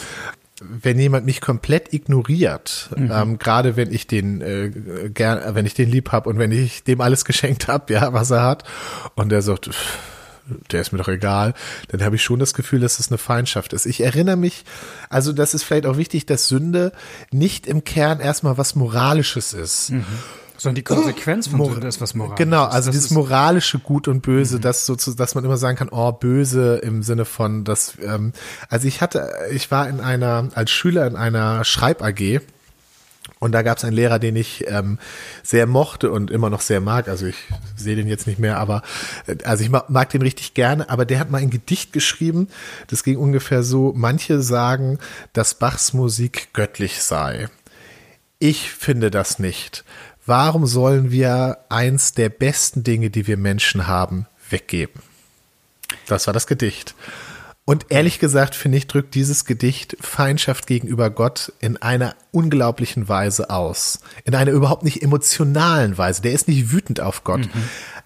wenn 0.60 0.98
jemand 0.98 1.26
mich 1.26 1.40
komplett 1.40 1.92
ignoriert, 1.92 2.90
ähm, 2.96 3.38
gerade 3.38 3.76
wenn 3.76 3.92
ich 3.92 4.06
den 4.06 4.40
äh, 4.40 5.10
gern, 5.10 5.54
wenn 5.54 5.66
ich 5.66 5.74
den 5.74 5.90
lieb 5.90 6.12
hab 6.12 6.26
und 6.26 6.38
wenn 6.38 6.52
ich 6.52 6.84
dem 6.84 7.00
alles 7.00 7.24
geschenkt 7.24 7.68
hab, 7.68 7.90
ja, 7.90 8.12
was 8.12 8.30
er 8.30 8.42
hat, 8.42 8.64
und 9.14 9.32
er 9.32 9.42
sagt, 9.42 9.66
pff, 9.66 9.98
der 10.70 10.80
ist 10.80 10.92
mir 10.92 10.98
doch 10.98 11.08
egal, 11.08 11.54
dann 11.88 12.02
habe 12.02 12.16
ich 12.16 12.22
schon 12.22 12.38
das 12.38 12.54
Gefühl, 12.54 12.80
dass 12.80 12.98
es 12.98 13.08
eine 13.08 13.18
Feindschaft 13.18 13.72
ist. 13.72 13.86
Ich 13.86 14.00
erinnere 14.02 14.36
mich, 14.36 14.64
also 15.08 15.32
das 15.32 15.54
ist 15.54 15.64
vielleicht 15.64 15.86
auch 15.86 15.96
wichtig, 15.96 16.26
dass 16.26 16.48
Sünde 16.48 16.92
nicht 17.30 17.66
im 17.66 17.84
Kern 17.84 18.20
erstmal 18.20 18.58
was 18.58 18.74
Moralisches 18.74 19.52
ist. 19.54 19.90
Sondern 20.56 20.76
die 20.76 20.82
Konsequenz 20.82 21.48
von 21.48 21.58
Mor- 21.58 21.82
ist 21.84 22.00
was 22.00 22.14
Moralisches. 22.14 22.38
Genau, 22.44 22.64
also 22.64 22.88
Das 22.90 22.94
dieses 22.96 23.10
Mhm. 23.10 23.16
moralische 23.18 23.78
Gut 23.80 24.06
und 24.08 24.20
Böse, 24.22 24.60
das 24.60 24.86
so 24.86 24.94
dass 24.94 25.34
man 25.34 25.44
immer 25.44 25.56
sagen 25.56 25.76
kann, 25.76 25.88
oh, 25.90 26.12
böse 26.12 26.76
im 26.76 27.02
Sinne 27.02 27.24
von, 27.24 27.64
dass, 27.64 27.94
ähm, 28.02 28.32
also 28.68 28.86
ich 28.86 29.00
hatte, 29.00 29.30
ich 29.52 29.70
war 29.70 29.88
in 29.88 30.00
einer, 30.00 30.48
als 30.54 30.70
Schüler 30.70 31.06
in 31.06 31.16
einer 31.16 31.64
Schreib-AG 31.64 32.40
und 33.40 33.52
da 33.52 33.62
gab 33.62 33.78
es 33.78 33.84
einen 33.84 33.96
Lehrer, 33.96 34.18
den 34.18 34.36
ich 34.36 34.64
ähm, 34.68 34.98
sehr 35.42 35.66
mochte 35.66 36.10
und 36.12 36.30
immer 36.30 36.50
noch 36.50 36.60
sehr 36.60 36.80
mag. 36.80 37.08
Also 37.08 37.26
ich 37.26 37.36
sehe 37.76 37.96
den 37.96 38.06
jetzt 38.06 38.26
nicht 38.26 38.38
mehr, 38.38 38.58
aber 38.58 38.82
äh, 39.26 39.36
also 39.44 39.64
ich 39.64 39.70
mag, 39.70 39.90
mag 39.90 40.08
den 40.10 40.22
richtig 40.22 40.54
gerne. 40.54 40.88
Aber 40.88 41.04
der 41.04 41.18
hat 41.18 41.30
mal 41.30 41.38
ein 41.42 41.50
Gedicht 41.50 41.92
geschrieben. 41.92 42.48
Das 42.86 43.02
ging 43.02 43.16
ungefähr 43.18 43.62
so: 43.62 43.92
Manche 43.96 44.40
sagen, 44.40 44.98
dass 45.32 45.54
Bachs 45.54 45.92
Musik 45.94 46.50
göttlich 46.52 47.02
sei. 47.02 47.48
Ich 48.38 48.70
finde 48.70 49.10
das 49.10 49.38
nicht. 49.38 49.84
Warum 50.26 50.66
sollen 50.66 51.10
wir 51.10 51.58
eins 51.68 52.12
der 52.12 52.28
besten 52.28 52.82
Dinge, 52.82 53.10
die 53.10 53.26
wir 53.26 53.36
Menschen 53.36 53.86
haben, 53.86 54.26
weggeben? 54.48 55.02
Das 56.06 56.26
war 56.26 56.34
das 56.34 56.46
Gedicht. 56.46 56.94
Und 57.66 57.86
ehrlich 57.88 58.18
gesagt, 58.18 58.54
finde 58.54 58.76
ich, 58.78 58.86
drückt 58.86 59.14
dieses 59.14 59.46
Gedicht 59.46 59.96
Feindschaft 60.00 60.66
gegenüber 60.66 61.08
Gott 61.08 61.52
in 61.60 61.80
einer 61.80 62.14
unglaublichen 62.30 63.08
Weise 63.08 63.48
aus. 63.48 64.00
In 64.24 64.34
einer 64.34 64.50
überhaupt 64.50 64.82
nicht 64.82 65.02
emotionalen 65.02 65.96
Weise. 65.96 66.20
Der 66.20 66.32
ist 66.32 66.46
nicht 66.46 66.72
wütend 66.72 67.00
auf 67.00 67.24
Gott. 67.24 67.48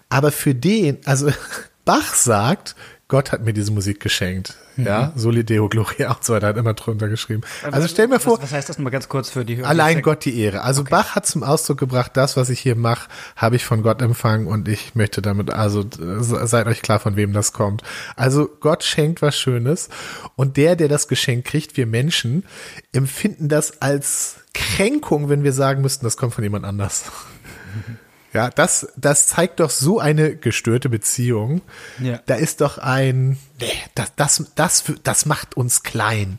Aber 0.07 0.31
für 0.31 0.55
den, 0.55 0.97
also 1.05 1.29
Bach 1.85 2.13
sagt, 2.13 2.75
Gott 3.09 3.31
hat 3.31 3.43
mir 3.43 3.53
diese 3.53 3.71
Musik 3.71 3.99
geschenkt. 3.99 4.55
Ja, 4.77 5.11
Soli 5.15 5.43
Deo 5.43 5.67
Gloria 5.67 6.11
und 6.11 6.23
so 6.23 6.31
weiter 6.31 6.47
hat 6.47 6.57
immer 6.57 6.75
drunter 6.75 7.09
geschrieben. 7.09 7.41
Also 7.63 7.87
stell 7.87 8.07
mir 8.07 8.19
vor, 8.19 8.37
Was, 8.37 8.43
was 8.43 8.51
heißt 8.53 8.69
das 8.69 8.77
mal 8.77 8.91
ganz 8.91 9.09
kurz 9.09 9.31
für 9.31 9.43
die 9.43 9.57
Hörer? 9.57 9.67
Allein 9.67 10.03
Gott 10.03 10.23
die 10.25 10.39
Ehre. 10.39 10.61
Also 10.61 10.83
Bach 10.83 11.15
hat 11.15 11.25
zum 11.25 11.41
Ausdruck 11.41 11.79
gebracht, 11.79 12.11
das, 12.13 12.37
was 12.37 12.51
ich 12.51 12.59
hier 12.59 12.75
mache, 12.75 13.09
habe 13.35 13.55
ich 13.55 13.65
von 13.65 13.81
Gott 13.81 14.03
empfangen 14.03 14.45
und 14.45 14.67
ich 14.67 14.93
möchte 14.93 15.23
damit, 15.23 15.49
also 15.49 15.83
seid 16.19 16.67
euch 16.67 16.83
klar, 16.83 16.99
von 16.99 17.15
wem 17.15 17.33
das 17.33 17.51
kommt. 17.51 17.81
Also 18.15 18.47
Gott 18.59 18.83
schenkt 18.83 19.23
was 19.23 19.35
Schönes 19.35 19.89
und 20.35 20.55
der, 20.55 20.75
der 20.75 20.87
das 20.87 21.07
Geschenk 21.07 21.45
kriegt, 21.45 21.77
wir 21.77 21.87
Menschen, 21.87 22.45
empfinden 22.93 23.49
das 23.49 23.81
als 23.81 24.35
Kränkung, 24.53 25.29
wenn 25.29 25.43
wir 25.43 25.53
sagen 25.53 25.81
müssten, 25.81 26.05
das 26.05 26.15
kommt 26.15 26.35
von 26.35 26.43
jemand 26.43 26.63
anders. 26.63 27.05
Ja, 28.31 28.51
das, 28.51 28.87
das 28.95 29.25
zeigt 29.25 29.59
doch 29.59 29.71
so 29.71 29.99
eine 29.99 30.35
gestörte 30.35 30.87
Beziehung. 30.87 31.61
Ja. 31.99 32.19
Da 32.27 32.35
ist 32.35 32.61
doch 32.61 32.77
ein, 32.77 33.39
nee, 33.59 33.71
das, 33.95 34.13
das, 34.15 34.45
das, 34.53 34.83
das 35.03 35.25
macht 35.25 35.57
uns 35.57 35.81
klein. 35.81 36.37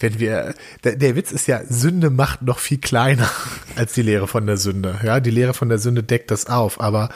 Wenn 0.00 0.18
wir, 0.18 0.54
der, 0.82 0.96
der 0.96 1.14
Witz 1.14 1.30
ist 1.30 1.46
ja, 1.46 1.60
Sünde 1.68 2.10
macht 2.10 2.42
noch 2.42 2.58
viel 2.58 2.78
kleiner 2.78 3.30
als 3.76 3.92
die 3.92 4.02
Lehre 4.02 4.26
von 4.26 4.44
der 4.46 4.56
Sünde. 4.56 4.98
Ja, 5.04 5.20
die 5.20 5.30
Lehre 5.30 5.54
von 5.54 5.68
der 5.68 5.78
Sünde 5.78 6.02
deckt 6.02 6.32
das 6.32 6.46
auf. 6.46 6.80
Aber 6.80 7.10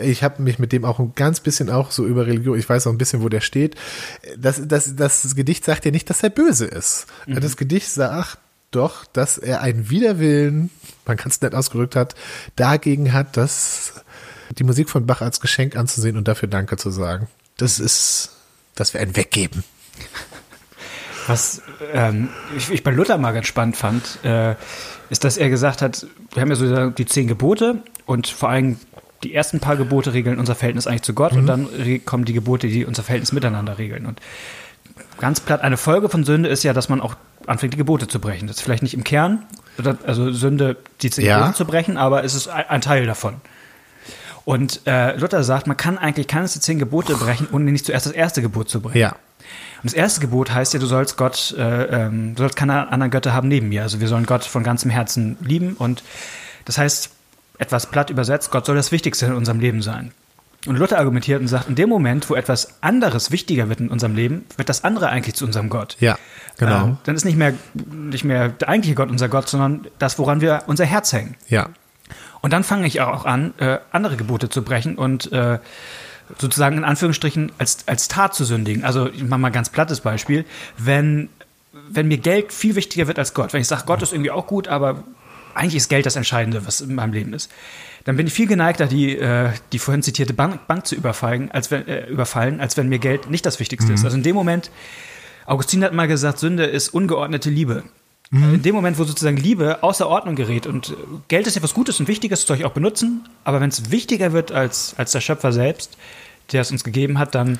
ich 0.00 0.22
habe 0.22 0.40
mich 0.40 0.60
mit 0.60 0.70
dem 0.70 0.84
auch 0.84 1.00
ein 1.00 1.12
ganz 1.16 1.40
bisschen 1.40 1.68
auch 1.68 1.90
so 1.90 2.06
über 2.06 2.26
Religion, 2.26 2.56
ich 2.56 2.68
weiß 2.68 2.86
auch 2.86 2.92
ein 2.92 2.98
bisschen, 2.98 3.22
wo 3.22 3.28
der 3.28 3.40
steht. 3.40 3.74
Das, 4.38 4.62
das, 4.64 4.94
das 4.94 5.34
Gedicht 5.34 5.64
sagt 5.64 5.84
ja 5.84 5.90
nicht, 5.90 6.08
dass 6.08 6.22
er 6.22 6.30
böse 6.30 6.66
ist. 6.66 7.06
Das 7.26 7.56
Gedicht 7.56 7.90
sagt, 7.90 8.38
doch, 8.72 9.04
dass 9.06 9.38
er 9.38 9.60
einen 9.60 9.90
Widerwillen, 9.90 10.70
man 11.06 11.16
kann 11.16 11.30
es 11.30 11.40
nett 11.40 11.54
ausgedrückt 11.54 11.96
hat, 11.96 12.14
dagegen 12.56 13.12
hat, 13.12 13.36
dass 13.36 14.04
die 14.58 14.64
Musik 14.64 14.90
von 14.90 15.06
Bach 15.06 15.20
als 15.20 15.40
Geschenk 15.40 15.76
anzusehen 15.76 16.16
und 16.16 16.28
dafür 16.28 16.48
Danke 16.48 16.76
zu 16.76 16.90
sagen. 16.90 17.28
Das 17.56 17.78
ist, 17.78 18.36
dass 18.74 18.94
wir 18.94 19.00
ein 19.00 19.16
weggeben. 19.16 19.64
Was 21.26 21.62
ähm, 21.92 22.30
ich, 22.56 22.70
ich 22.70 22.82
bei 22.82 22.90
Luther 22.90 23.16
mal 23.18 23.32
ganz 23.32 23.46
spannend 23.46 23.76
fand, 23.76 24.18
äh, 24.24 24.56
ist, 25.08 25.24
dass 25.24 25.36
er 25.36 25.50
gesagt 25.50 25.80
hat, 25.82 26.06
wir 26.32 26.42
haben 26.42 26.48
ja 26.50 26.56
so 26.56 26.90
die 26.90 27.06
zehn 27.06 27.28
Gebote 27.28 27.82
und 28.06 28.26
vor 28.26 28.48
allem 28.48 28.78
die 29.22 29.34
ersten 29.34 29.60
paar 29.60 29.76
Gebote 29.76 30.14
regeln 30.14 30.40
unser 30.40 30.56
Verhältnis 30.56 30.88
eigentlich 30.88 31.02
zu 31.02 31.14
Gott 31.14 31.32
und 31.32 31.46
dann 31.46 31.68
kommen 32.04 32.24
die 32.24 32.32
Gebote, 32.32 32.66
die 32.66 32.84
unser 32.84 33.04
Verhältnis 33.04 33.30
miteinander 33.30 33.78
regeln. 33.78 34.06
Und 34.06 34.20
ganz 35.22 35.38
platt, 35.38 35.62
eine 35.62 35.76
Folge 35.76 36.08
von 36.08 36.24
Sünde 36.24 36.48
ist 36.48 36.64
ja, 36.64 36.72
dass 36.72 36.88
man 36.88 37.00
auch 37.00 37.14
anfängt, 37.46 37.72
die 37.72 37.78
Gebote 37.78 38.08
zu 38.08 38.18
brechen. 38.18 38.48
Das 38.48 38.56
ist 38.56 38.62
vielleicht 38.62 38.82
nicht 38.82 38.92
im 38.92 39.04
Kern, 39.04 39.44
also 40.04 40.32
Sünde, 40.32 40.76
die 41.00 41.10
zehn 41.10 41.24
Ja. 41.24 41.38
Gebote 41.38 41.56
zu 41.56 41.64
brechen, 41.64 41.96
aber 41.96 42.24
es 42.24 42.34
ist 42.34 42.48
ein, 42.48 42.64
ein 42.68 42.80
Teil 42.80 43.06
davon. 43.06 43.36
Und 44.44 44.80
äh, 44.84 45.16
Luther 45.16 45.44
sagt, 45.44 45.68
man 45.68 45.76
kann 45.76 45.96
eigentlich 45.96 46.26
keines 46.26 46.54
der 46.54 46.62
zehn 46.62 46.80
Gebote 46.80 47.14
brechen, 47.14 47.46
ohne 47.52 47.70
nicht 47.70 47.86
zuerst 47.86 48.06
das 48.06 48.12
erste 48.12 48.42
Gebot 48.42 48.68
zu 48.68 48.80
brechen. 48.80 48.98
Ja. 48.98 49.10
Und 49.10 49.84
das 49.84 49.94
erste 49.94 50.20
Gebot 50.20 50.52
heißt 50.52 50.74
ja, 50.74 50.80
du 50.80 50.86
sollst 50.86 51.16
Gott, 51.16 51.54
äh, 51.56 52.06
ähm, 52.06 52.34
du 52.34 52.42
sollst 52.42 52.56
keine 52.56 52.88
anderen 52.90 53.12
Götter 53.12 53.32
haben 53.32 53.46
neben 53.46 53.68
mir. 53.68 53.82
Also 53.82 54.00
wir 54.00 54.08
sollen 54.08 54.26
Gott 54.26 54.44
von 54.44 54.64
ganzem 54.64 54.90
Herzen 54.90 55.36
lieben. 55.40 55.74
Und 55.74 56.02
das 56.64 56.78
heißt, 56.78 57.10
etwas 57.58 57.86
platt 57.86 58.10
übersetzt, 58.10 58.50
Gott 58.50 58.66
soll 58.66 58.74
das 58.74 58.90
Wichtigste 58.90 59.26
in 59.26 59.34
unserem 59.34 59.60
Leben 59.60 59.82
sein. 59.82 60.10
Und 60.66 60.76
Luther 60.76 60.98
argumentiert 60.98 61.40
und 61.40 61.48
sagt, 61.48 61.68
in 61.68 61.74
dem 61.74 61.88
Moment, 61.88 62.30
wo 62.30 62.36
etwas 62.36 62.82
anderes 62.82 63.32
wichtiger 63.32 63.68
wird 63.68 63.80
in 63.80 63.88
unserem 63.88 64.14
Leben, 64.14 64.44
wird 64.56 64.68
das 64.68 64.84
andere 64.84 65.08
eigentlich 65.08 65.34
zu 65.34 65.44
unserem 65.44 65.68
Gott. 65.68 65.96
Ja, 65.98 66.16
genau. 66.56 66.84
Ähm, 66.84 66.96
dann 67.02 67.16
ist 67.16 67.24
nicht 67.24 67.36
mehr, 67.36 67.54
nicht 67.74 68.22
mehr 68.22 68.48
der 68.48 68.68
eigentliche 68.68 68.94
Gott 68.94 69.10
unser 69.10 69.28
Gott, 69.28 69.48
sondern 69.48 69.88
das, 69.98 70.18
woran 70.20 70.40
wir 70.40 70.62
unser 70.66 70.84
Herz 70.84 71.12
hängen. 71.12 71.36
Ja. 71.48 71.70
Und 72.42 72.52
dann 72.52 72.62
fange 72.62 72.86
ich 72.86 73.00
auch 73.00 73.24
an, 73.24 73.54
äh, 73.58 73.78
andere 73.90 74.16
Gebote 74.16 74.48
zu 74.48 74.62
brechen 74.62 74.96
und 74.96 75.32
äh, 75.32 75.58
sozusagen 76.38 76.76
in 76.76 76.84
Anführungsstrichen 76.84 77.52
als, 77.58 77.78
als 77.86 78.08
Tat 78.08 78.34
zu 78.34 78.44
sündigen. 78.44 78.84
Also 78.84 79.08
ich 79.08 79.24
mache 79.24 79.40
mal 79.40 79.48
ein 79.48 79.52
ganz 79.52 79.70
plattes 79.70 80.00
Beispiel. 80.00 80.44
Wenn, 80.78 81.28
wenn 81.88 82.08
mir 82.08 82.18
Geld 82.18 82.52
viel 82.52 82.76
wichtiger 82.76 83.06
wird 83.08 83.18
als 83.18 83.34
Gott, 83.34 83.52
wenn 83.52 83.60
ich 83.60 83.68
sage, 83.68 83.82
Gott 83.86 84.02
ist 84.02 84.12
irgendwie 84.12 84.30
auch 84.30 84.46
gut, 84.46 84.68
aber 84.68 85.02
eigentlich 85.54 85.76
ist 85.76 85.88
Geld 85.88 86.06
das 86.06 86.16
Entscheidende, 86.16 86.66
was 86.66 86.80
in 86.80 86.94
meinem 86.94 87.12
Leben 87.12 87.34
ist, 87.34 87.50
dann 88.04 88.16
bin 88.16 88.26
ich 88.26 88.32
viel 88.32 88.46
geneigter, 88.46 88.86
die, 88.86 89.16
äh, 89.16 89.50
die 89.72 89.78
vorhin 89.78 90.02
zitierte 90.02 90.34
Bank, 90.34 90.66
Bank 90.66 90.86
zu 90.86 90.94
überfallen 90.94 91.50
als, 91.50 91.70
wenn, 91.70 91.86
äh, 91.86 92.06
überfallen, 92.06 92.60
als 92.60 92.76
wenn 92.76 92.88
mir 92.88 92.98
Geld 92.98 93.30
nicht 93.30 93.46
das 93.46 93.60
Wichtigste 93.60 93.92
ist. 93.92 94.04
Also 94.04 94.16
in 94.16 94.22
dem 94.22 94.34
Moment, 94.34 94.70
Augustin 95.46 95.84
hat 95.84 95.92
mal 95.92 96.08
gesagt, 96.08 96.38
Sünde 96.38 96.64
ist 96.64 96.90
ungeordnete 96.90 97.50
Liebe. 97.50 97.84
In 98.34 98.62
dem 98.62 98.74
Moment, 98.74 98.98
wo 98.98 99.04
sozusagen 99.04 99.36
Liebe 99.36 99.82
außer 99.82 100.08
Ordnung 100.08 100.36
gerät 100.36 100.66
und 100.66 100.88
äh, 100.88 100.94
Geld 101.28 101.46
ist 101.46 101.54
ja 101.54 101.62
was 101.62 101.74
Gutes 101.74 102.00
und 102.00 102.08
Wichtiges, 102.08 102.40
das 102.40 102.46
soll 102.46 102.56
ich 102.56 102.64
auch 102.64 102.72
benutzen, 102.72 103.28
aber 103.44 103.60
wenn 103.60 103.68
es 103.68 103.90
wichtiger 103.90 104.32
wird 104.32 104.52
als, 104.52 104.94
als 104.96 105.12
der 105.12 105.20
Schöpfer 105.20 105.52
selbst, 105.52 105.98
der 106.50 106.62
es 106.62 106.70
uns 106.70 106.82
gegeben 106.82 107.18
hat, 107.18 107.34
dann 107.34 107.58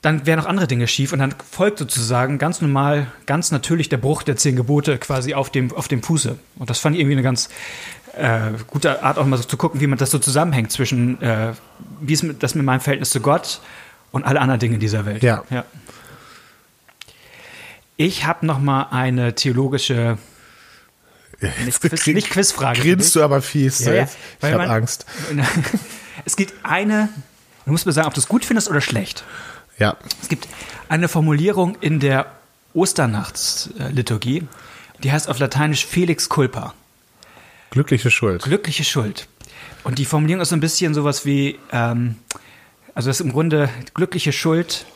dann 0.00 0.26
wären 0.26 0.38
noch 0.38 0.46
andere 0.46 0.68
Dinge 0.68 0.86
schief 0.86 1.12
und 1.12 1.18
dann 1.18 1.34
folgt 1.50 1.78
sozusagen 1.78 2.38
ganz 2.38 2.60
normal, 2.60 3.08
ganz 3.26 3.50
natürlich 3.50 3.88
der 3.88 3.96
Bruch 3.96 4.22
der 4.22 4.36
zehn 4.36 4.54
Gebote 4.54 4.96
quasi 4.96 5.34
auf 5.34 5.50
dem, 5.50 5.72
auf 5.72 5.88
dem 5.88 6.04
Fuße. 6.04 6.38
Und 6.56 6.70
das 6.70 6.78
fand 6.78 6.94
ich 6.94 7.00
irgendwie 7.00 7.16
eine 7.16 7.24
ganz 7.24 7.48
äh, 8.18 8.52
gute 8.66 9.02
Art, 9.02 9.18
auch 9.18 9.26
mal 9.26 9.36
so 9.36 9.44
zu 9.44 9.56
gucken, 9.56 9.80
wie 9.80 9.86
man 9.86 9.98
das 9.98 10.10
so 10.10 10.18
zusammenhängt 10.18 10.72
zwischen, 10.72 11.20
äh, 11.22 11.52
wie 12.00 12.12
ist 12.12 12.24
das 12.40 12.54
mit 12.54 12.64
meinem 12.64 12.80
Verhältnis 12.80 13.10
zu 13.10 13.20
Gott 13.20 13.60
und 14.10 14.24
alle 14.24 14.40
anderen 14.40 14.60
Dinge 14.60 14.78
dieser 14.78 15.06
Welt. 15.06 15.22
Ja. 15.22 15.44
ja. 15.50 15.64
Ich 17.96 18.26
habe 18.26 18.46
noch 18.46 18.58
mal 18.58 18.88
eine 18.90 19.34
theologische 19.34 20.18
nicht, 21.64 21.80
Quiz, 21.80 22.06
nicht 22.06 22.30
Quizfrage. 22.30 22.80
Grinst 22.80 23.14
du 23.14 23.22
aber 23.22 23.42
fies. 23.42 23.80
Ja, 23.80 23.92
ja. 23.92 24.08
Ich 24.42 24.52
habe 24.52 24.68
Angst. 24.68 25.06
Es 26.24 26.36
gibt 26.36 26.52
eine, 26.62 27.08
du 27.64 27.70
musst 27.70 27.86
mir 27.86 27.92
sagen, 27.92 28.08
ob 28.08 28.12
du 28.12 28.20
es 28.20 28.28
gut 28.28 28.44
findest 28.44 28.68
oder 28.68 28.80
schlecht. 28.80 29.24
Ja. 29.78 29.96
Es 30.20 30.28
gibt 30.28 30.48
eine 30.88 31.08
Formulierung 31.08 31.76
in 31.80 32.00
der 32.00 32.26
Osternachtsliturgie, 32.74 34.46
die 35.02 35.12
heißt 35.12 35.28
auf 35.28 35.38
Lateinisch 35.38 35.86
Felix 35.86 36.28
culpa. 36.28 36.74
Glückliche 37.70 38.10
Schuld. 38.10 38.42
Glückliche 38.42 38.84
Schuld. 38.84 39.28
Und 39.84 39.98
die 39.98 40.04
Formulierung 40.04 40.42
ist 40.42 40.50
so 40.50 40.56
ein 40.56 40.60
bisschen 40.60 40.94
sowas 40.94 41.24
wie, 41.24 41.58
ähm, 41.72 42.16
also 42.94 43.08
das 43.08 43.20
ist 43.20 43.26
im 43.26 43.32
Grunde 43.32 43.68
glückliche 43.94 44.32
Schuld, 44.32 44.86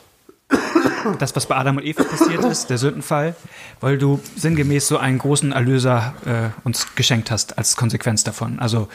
das, 1.19 1.35
was 1.35 1.45
bei 1.45 1.55
Adam 1.55 1.77
und 1.77 1.85
Eva 1.85 2.03
passiert 2.03 2.43
ist, 2.45 2.69
der 2.69 2.77
Sündenfall, 2.77 3.35
weil 3.79 3.97
du 3.97 4.21
sinngemäß 4.35 4.87
so 4.87 4.97
einen 4.97 5.17
großen 5.17 5.51
Erlöser 5.51 6.13
äh, 6.25 6.67
uns 6.67 6.95
geschenkt 6.95 7.31
hast 7.31 7.57
als 7.57 7.75
Konsequenz 7.75 8.23
davon. 8.23 8.59
Also 8.59 8.87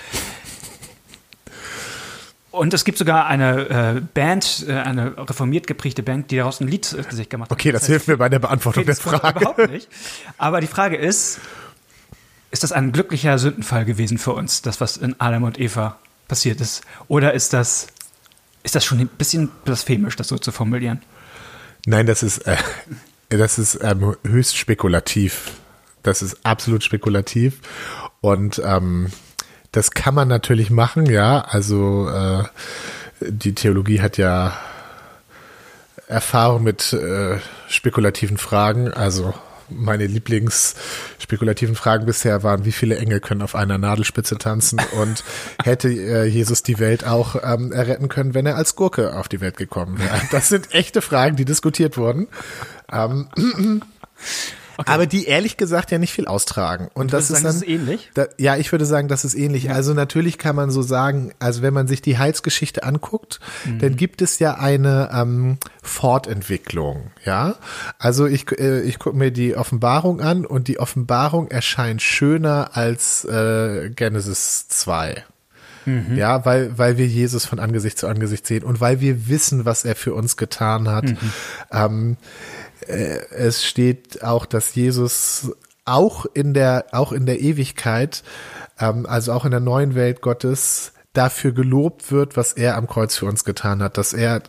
und 2.51 2.75
es 2.75 2.85
gibt 2.85 2.99
sogar 2.99 3.27
eine 3.27 3.97
äh, 3.97 4.01
Band, 4.01 4.67
äh, 4.69 4.73
eine 4.73 5.17
reformiert 5.17 5.67
geprägte 5.67 6.03
Band, 6.03 6.31
die 6.31 6.37
daraus 6.38 6.61
ein 6.61 6.67
Lied 6.67 6.93
äh, 6.93 7.14
sich 7.14 7.29
gemacht 7.29 7.51
hat. 7.51 7.57
Okay, 7.57 7.73
das, 7.73 7.83
das 7.83 7.88
hilft 7.88 8.09
mir 8.09 8.17
bei 8.17 8.29
der 8.29 8.41
Beantwortung 8.41 8.85
der 8.85 8.97
Frage. 8.97 9.41
Überhaupt 9.41 9.71
nicht. 9.71 9.88
Aber 10.38 10.61
die 10.61 10.67
Frage 10.67 10.97
ist, 10.97 11.41
ist 12.50 12.62
das 12.62 12.72
ein 12.72 12.92
glücklicher 12.92 13.38
Sündenfall 13.38 13.84
gewesen 13.84 14.18
für 14.18 14.32
uns, 14.32 14.62
das, 14.62 14.80
was 14.80 14.96
in 14.96 15.14
Adam 15.20 15.44
und 15.44 15.58
Eva 15.58 15.98
passiert 16.28 16.61
ist? 16.61 16.82
Oder 17.08 17.34
ist 17.34 17.52
das, 17.52 17.88
ist 18.62 18.74
das 18.74 18.84
schon 18.84 18.98
ein 18.98 19.08
bisschen 19.08 19.50
blasphemisch, 19.64 20.16
das 20.16 20.28
so 20.28 20.38
zu 20.38 20.52
formulieren? 20.52 21.02
Nein, 21.87 22.06
das 22.06 22.22
ist, 22.22 22.38
äh, 22.46 22.56
das 23.28 23.58
ist 23.58 23.78
ähm, 23.82 24.16
höchst 24.24 24.56
spekulativ. 24.56 25.52
Das 26.02 26.22
ist 26.22 26.38
absolut 26.44 26.84
spekulativ. 26.84 27.61
Und 28.20 28.62
ähm, 28.64 29.11
das 29.72 29.90
kann 29.90 30.14
man 30.14 30.28
natürlich 30.28 30.70
machen, 30.70 31.06
ja. 31.06 31.40
Also 31.40 32.08
äh, 32.08 32.44
die 33.20 33.54
Theologie 33.54 34.00
hat 34.00 34.16
ja 34.16 34.56
Erfahrung 36.06 36.62
mit 36.62 36.92
äh, 36.92 37.38
spekulativen 37.68 38.38
Fragen. 38.38 38.92
Also 38.92 39.34
meine 39.70 40.07
Lieblingsspekulativen 40.07 41.74
Fragen 41.74 42.07
bisher 42.07 42.42
waren, 42.42 42.64
wie 42.64 42.72
viele 42.72 42.96
Engel 42.98 43.20
können 43.20 43.42
auf 43.42 43.54
einer 43.54 43.78
Nadelspitze 43.78 44.38
tanzen 44.38 44.81
und 45.00 45.24
hätte 45.64 45.88
äh, 45.88 46.24
Jesus 46.24 46.62
die 46.62 46.78
Welt 46.78 47.07
auch 47.07 47.37
ähm, 47.42 47.72
erretten 47.72 48.09
können, 48.09 48.35
wenn 48.35 48.46
er 48.46 48.57
als 48.57 48.76
Gurke 48.76 49.16
auf 49.16 49.28
die 49.28 49.40
Welt 49.40 49.57
gekommen 49.57 49.98
wäre? 49.98 50.20
Das 50.31 50.48
sind 50.48 50.74
echte 50.74 51.02
Fragen, 51.02 51.37
die 51.37 51.44
diskutiert 51.44 51.96
wurden. 51.96 52.28
Ähm, 52.90 53.28
Okay. 54.79 54.93
Aber 54.93 55.07
die 55.07 55.25
ehrlich 55.25 55.57
gesagt 55.57 55.91
ja 55.91 55.99
nicht 55.99 56.12
viel 56.12 56.27
austragen. 56.27 56.85
Und, 56.95 57.03
Und 57.03 57.12
das 57.12 57.25
ist 57.25 57.43
sagen, 57.43 57.43
dann, 57.43 57.53
das 57.53 57.62
ist 57.62 57.69
ähnlich? 57.69 58.11
Da, 58.14 58.27
ja, 58.38 58.57
ich 58.57 58.71
würde 58.71 58.87
sagen, 58.87 59.09
das 59.09 59.25
ist 59.25 59.35
ähnlich. 59.35 59.64
Ja. 59.64 59.73
Also 59.73 59.93
natürlich 59.93 60.38
kann 60.38 60.55
man 60.55 60.71
so 60.71 60.83
sagen, 60.83 61.33
also 61.41 61.62
wenn 61.62 61.75
man 61.75 61.88
sich 61.88 62.01
die 62.01 62.17
Heilsgeschichte 62.17 62.85
anguckt, 62.85 63.41
mhm. 63.64 63.81
dann 63.81 63.97
gibt 63.97 64.23
es 64.23 64.38
ja 64.38 64.55
eine 64.55 65.11
ähm, 65.12 65.59
Fortentwicklung, 65.83 67.11
ja. 67.25 67.57
Also 67.99 68.27
ich, 68.27 68.53
äh, 68.53 68.83
ich 68.83 69.01
gucke 69.01 69.17
mir 69.17 69.33
die 69.33 69.57
Offenbarung 69.57 70.21
an 70.21 70.47
und 70.47 70.69
die 70.69 70.79
Offenbarung 70.79 71.49
erscheint 71.49 72.01
schöner 72.01 72.71
als 72.75 73.25
äh, 73.25 73.91
Genesis 73.91 74.69
2. 74.69 75.25
Mhm. 75.87 76.17
Ja, 76.17 76.45
weil, 76.45 76.77
weil 76.77 76.99
wir 76.99 77.07
Jesus 77.07 77.47
von 77.47 77.59
Angesicht 77.59 77.99
zu 77.99 78.07
Angesicht 78.07 78.47
sehen 78.47 78.62
und 78.62 78.81
weil 78.81 79.01
wir 79.01 79.29
wissen, 79.29 79.64
was 79.64 79.85
er 79.85 79.97
für 79.97 80.14
uns 80.14 80.37
getan 80.37 80.88
hat. 80.88 81.05
Mhm. 81.05 81.19
Ähm, 81.73 82.17
äh, 82.17 82.67
es 82.88 83.64
steht 83.64 84.22
auch, 84.22 84.46
dass 84.46 84.74
Jesus 84.74 85.53
auch 85.85 86.27
in 86.35 86.55
der, 86.55 86.87
auch 86.92 87.12
in 87.12 87.27
der 87.27 87.40
Ewigkeit, 87.40 88.22
ähm, 88.79 89.07
also 89.07 89.33
auch 89.33 89.44
in 89.44 89.51
der 89.51 89.61
neuen 89.61 89.94
Welt 89.94 90.20
Gottes, 90.20 90.92
dafür 91.12 91.53
gelobt 91.53 92.12
wird, 92.12 92.37
was 92.37 92.53
er 92.53 92.77
am 92.77 92.87
Kreuz 92.87 93.16
für 93.16 93.27
uns 93.27 93.44
getan 93.44 93.83
hat, 93.83 93.98
dass 93.98 94.12
er 94.12 94.37
äh, 94.37 94.40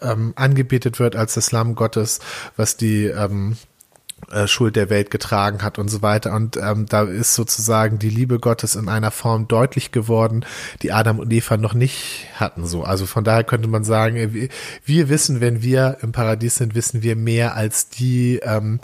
ähm, 0.00 0.32
angebetet 0.36 0.98
wird 0.98 1.16
als 1.16 1.34
das 1.34 1.52
Lamm 1.52 1.74
Gottes, 1.74 2.20
was 2.56 2.76
die 2.76 3.04
ähm, 3.06 3.52
äh, 3.52 3.77
Schuld 4.46 4.76
der 4.76 4.90
Welt 4.90 5.10
getragen 5.10 5.62
hat 5.62 5.78
und 5.78 5.88
so 5.88 6.02
weiter. 6.02 6.34
Und 6.34 6.56
ähm, 6.56 6.86
da 6.86 7.02
ist 7.02 7.34
sozusagen 7.34 7.98
die 7.98 8.10
Liebe 8.10 8.38
Gottes 8.38 8.74
in 8.74 8.88
einer 8.88 9.10
Form 9.10 9.48
deutlich 9.48 9.90
geworden, 9.92 10.44
die 10.82 10.92
Adam 10.92 11.18
und 11.18 11.32
Eva 11.32 11.56
noch 11.56 11.74
nicht 11.74 12.26
hatten. 12.34 12.66
So, 12.66 12.84
also 12.84 13.06
von 13.06 13.24
daher 13.24 13.44
könnte 13.44 13.68
man 13.68 13.84
sagen, 13.84 14.16
äh, 14.16 14.48
wir 14.84 15.08
wissen, 15.08 15.40
wenn 15.40 15.62
wir 15.62 15.98
im 16.02 16.12
Paradies 16.12 16.56
sind, 16.56 16.74
wissen 16.74 17.02
wir 17.02 17.16
mehr 17.16 17.54
als 17.54 17.88
die. 17.88 18.40
Ähm, 18.42 18.80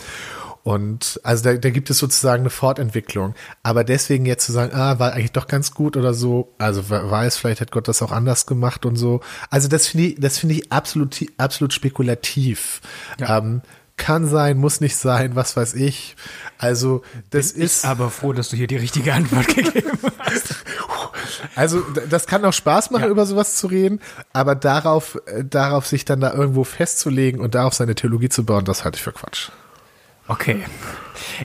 und 0.64 1.20
also 1.22 1.44
da, 1.44 1.54
da 1.58 1.68
gibt 1.68 1.90
es 1.90 1.98
sozusagen 1.98 2.42
eine 2.42 2.50
Fortentwicklung. 2.50 3.34
Aber 3.62 3.84
deswegen 3.84 4.24
jetzt 4.24 4.46
zu 4.46 4.52
sagen, 4.52 4.74
ah, 4.74 4.98
war 4.98 5.12
eigentlich 5.12 5.32
doch 5.32 5.46
ganz 5.46 5.72
gut 5.72 5.94
oder 5.94 6.14
so, 6.14 6.54
also 6.56 6.88
weiß, 6.88 7.36
vielleicht 7.36 7.60
hat 7.60 7.70
Gott 7.70 7.86
das 7.86 8.00
auch 8.00 8.12
anders 8.12 8.46
gemacht 8.46 8.86
und 8.86 8.96
so. 8.96 9.20
Also 9.50 9.68
das 9.68 9.88
finde 9.88 10.06
ich, 10.06 10.16
das 10.18 10.38
finde 10.38 10.54
ich 10.54 10.72
absolut, 10.72 11.22
absolut 11.36 11.74
spekulativ. 11.74 12.80
Ja. 13.20 13.38
Ähm, 13.38 13.60
kann 13.96 14.26
sein, 14.26 14.58
muss 14.58 14.80
nicht 14.80 14.96
sein, 14.96 15.36
was 15.36 15.56
weiß 15.56 15.74
ich. 15.74 16.16
Also 16.58 17.02
das 17.30 17.52
Bin 17.52 17.62
ist. 17.62 17.84
aber 17.84 18.10
froh, 18.10 18.32
dass 18.32 18.48
du 18.48 18.56
hier 18.56 18.66
die 18.66 18.76
richtige 18.76 19.12
Antwort 19.12 19.48
gegeben 19.54 19.98
hast. 20.18 20.56
Also 21.54 21.80
das 22.08 22.26
kann 22.26 22.44
auch 22.44 22.52
Spaß 22.52 22.90
machen, 22.90 23.04
ja. 23.04 23.08
über 23.10 23.26
sowas 23.26 23.56
zu 23.56 23.66
reden, 23.66 24.00
aber 24.32 24.54
darauf, 24.54 25.18
äh, 25.26 25.44
darauf 25.44 25.86
sich 25.86 26.04
dann 26.04 26.20
da 26.20 26.32
irgendwo 26.32 26.64
festzulegen 26.64 27.40
und 27.40 27.54
darauf 27.54 27.74
seine 27.74 27.94
Theologie 27.94 28.28
zu 28.28 28.44
bauen, 28.44 28.64
das 28.64 28.84
halte 28.84 28.96
ich 28.96 29.02
für 29.02 29.12
Quatsch. 29.12 29.50
Okay. 30.26 30.64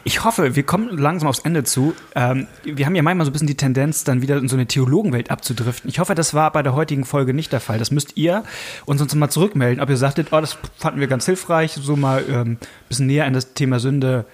Ich 0.05 0.23
hoffe, 0.23 0.55
wir 0.55 0.63
kommen 0.63 0.97
langsam 0.97 1.27
aufs 1.27 1.39
Ende 1.39 1.63
zu. 1.63 1.93
Ähm, 2.15 2.47
wir 2.63 2.85
haben 2.85 2.95
ja 2.95 3.01
manchmal 3.01 3.25
so 3.25 3.29
ein 3.29 3.33
bisschen 3.33 3.47
die 3.47 3.57
Tendenz, 3.57 4.05
dann 4.05 4.21
wieder 4.21 4.37
in 4.37 4.47
so 4.47 4.55
eine 4.55 4.67
Theologenwelt 4.67 5.31
abzudriften. 5.31 5.89
Ich 5.89 5.99
hoffe, 5.99 6.15
das 6.15 6.33
war 6.33 6.51
bei 6.51 6.63
der 6.63 6.75
heutigen 6.75 7.03
Folge 7.03 7.33
nicht 7.33 7.51
der 7.51 7.59
Fall. 7.59 7.77
Das 7.77 7.91
müsst 7.91 8.15
ihr 8.15 8.43
uns 8.85 9.01
uns 9.01 9.13
mal 9.15 9.29
zurückmelden, 9.29 9.83
ob 9.83 9.89
ihr 9.89 9.97
sagtet, 9.97 10.29
oh, 10.31 10.39
das 10.39 10.57
fanden 10.77 11.01
wir 11.01 11.07
ganz 11.07 11.25
hilfreich, 11.25 11.73
so 11.73 11.97
mal 11.97 12.23
ähm, 12.29 12.51
ein 12.51 12.57
bisschen 12.87 13.07
näher 13.07 13.27
in 13.27 13.33
das 13.33 13.53
Thema 13.53 13.79
Sünde 13.79 14.25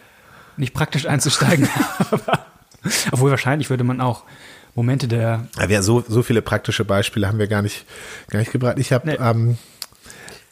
nicht 0.57 0.73
praktisch 0.73 1.07
einzusteigen. 1.07 1.67
Obwohl 3.11 3.31
wahrscheinlich 3.31 3.71
würde 3.71 3.83
man 3.83 3.99
auch 3.99 4.23
Momente 4.75 5.07
der. 5.07 5.47
Ja, 5.67 5.81
so, 5.81 6.03
so 6.07 6.21
viele 6.21 6.43
praktische 6.43 6.85
Beispiele 6.85 7.27
haben 7.27 7.39
wir 7.39 7.47
gar 7.47 7.63
nicht, 7.63 7.85
gar 8.29 8.39
nicht 8.39 8.51
gebracht. 8.51 8.77
Ich 8.77 8.93
habe 8.93 9.07
nee. 9.07 9.17
ähm, 9.19 9.57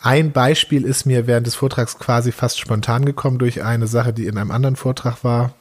ein 0.04 0.34
Beispiel 0.34 0.84
ist 0.84 1.06
mir 1.06 1.28
während 1.28 1.48
des 1.48 1.56
Vortrags 1.56 1.98
quasi 1.98 2.34
fast 2.34 2.60
spontan 2.60 3.06
gekommen 3.06 3.40
durch 3.40 3.64
eine 3.64 3.88
Sache, 3.88 4.12
die 4.12 4.28
in 4.28 4.38
einem 4.38 4.52
anderen 4.52 4.76
Vortrag 4.76 5.24
war. 5.24 5.54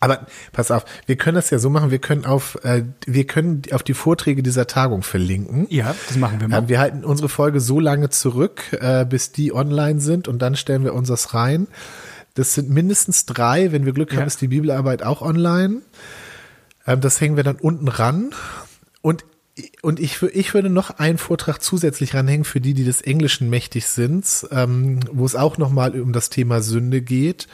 Aber 0.00 0.26
pass 0.52 0.72
auf, 0.72 0.84
wir 1.06 1.14
können 1.14 1.36
das 1.36 1.50
ja 1.50 1.60
so 1.60 1.70
machen, 1.70 1.92
wir 1.92 2.00
können 2.00 2.24
auf, 2.24 2.58
äh, 2.64 2.82
wir 3.06 3.24
können 3.24 3.62
auf 3.70 3.84
die 3.84 3.94
Vorträge 3.94 4.42
dieser 4.42 4.66
Tagung 4.66 5.04
verlinken. 5.04 5.68
Ja, 5.70 5.94
das 6.08 6.16
machen 6.16 6.40
wir 6.40 6.48
mal. 6.48 6.64
Äh, 6.64 6.68
wir 6.68 6.80
halten 6.80 7.04
unsere 7.04 7.28
Folge 7.28 7.60
so 7.60 7.78
lange 7.78 8.10
zurück, 8.10 8.72
äh, 8.72 9.04
bis 9.04 9.30
die 9.30 9.54
online 9.54 10.00
sind 10.00 10.26
und 10.26 10.40
dann 10.40 10.56
stellen 10.56 10.82
wir 10.82 10.94
uns 10.94 11.06
das 11.06 11.34
rein. 11.34 11.68
Das 12.34 12.54
sind 12.54 12.68
mindestens 12.68 13.26
drei, 13.26 13.70
wenn 13.70 13.86
wir 13.86 13.92
Glück 13.92 14.16
haben, 14.16 14.26
ist 14.26 14.40
die 14.40 14.48
Bibelarbeit 14.48 15.04
auch 15.04 15.22
online. 15.22 15.82
Ähm, 16.84 17.00
das 17.00 17.20
hängen 17.20 17.36
wir 17.36 17.44
dann 17.44 17.56
unten 17.56 17.86
ran. 17.86 18.30
Und 19.02 19.24
und 19.82 20.00
ich, 20.00 20.22
ich 20.22 20.52
würde 20.52 20.68
noch 20.68 20.98
einen 20.98 21.18
Vortrag 21.18 21.62
zusätzlich 21.62 22.14
ranhängen 22.14 22.44
für 22.44 22.60
die, 22.60 22.74
die 22.74 22.84
des 22.84 23.02
Englischen 23.02 23.50
mächtig 23.50 23.86
sind, 23.86 24.46
ähm, 24.50 25.00
wo 25.12 25.24
es 25.24 25.36
auch 25.36 25.58
nochmal 25.58 26.00
um 26.00 26.12
das 26.12 26.30
Thema 26.30 26.60
Sünde 26.60 27.02
geht. 27.02 27.46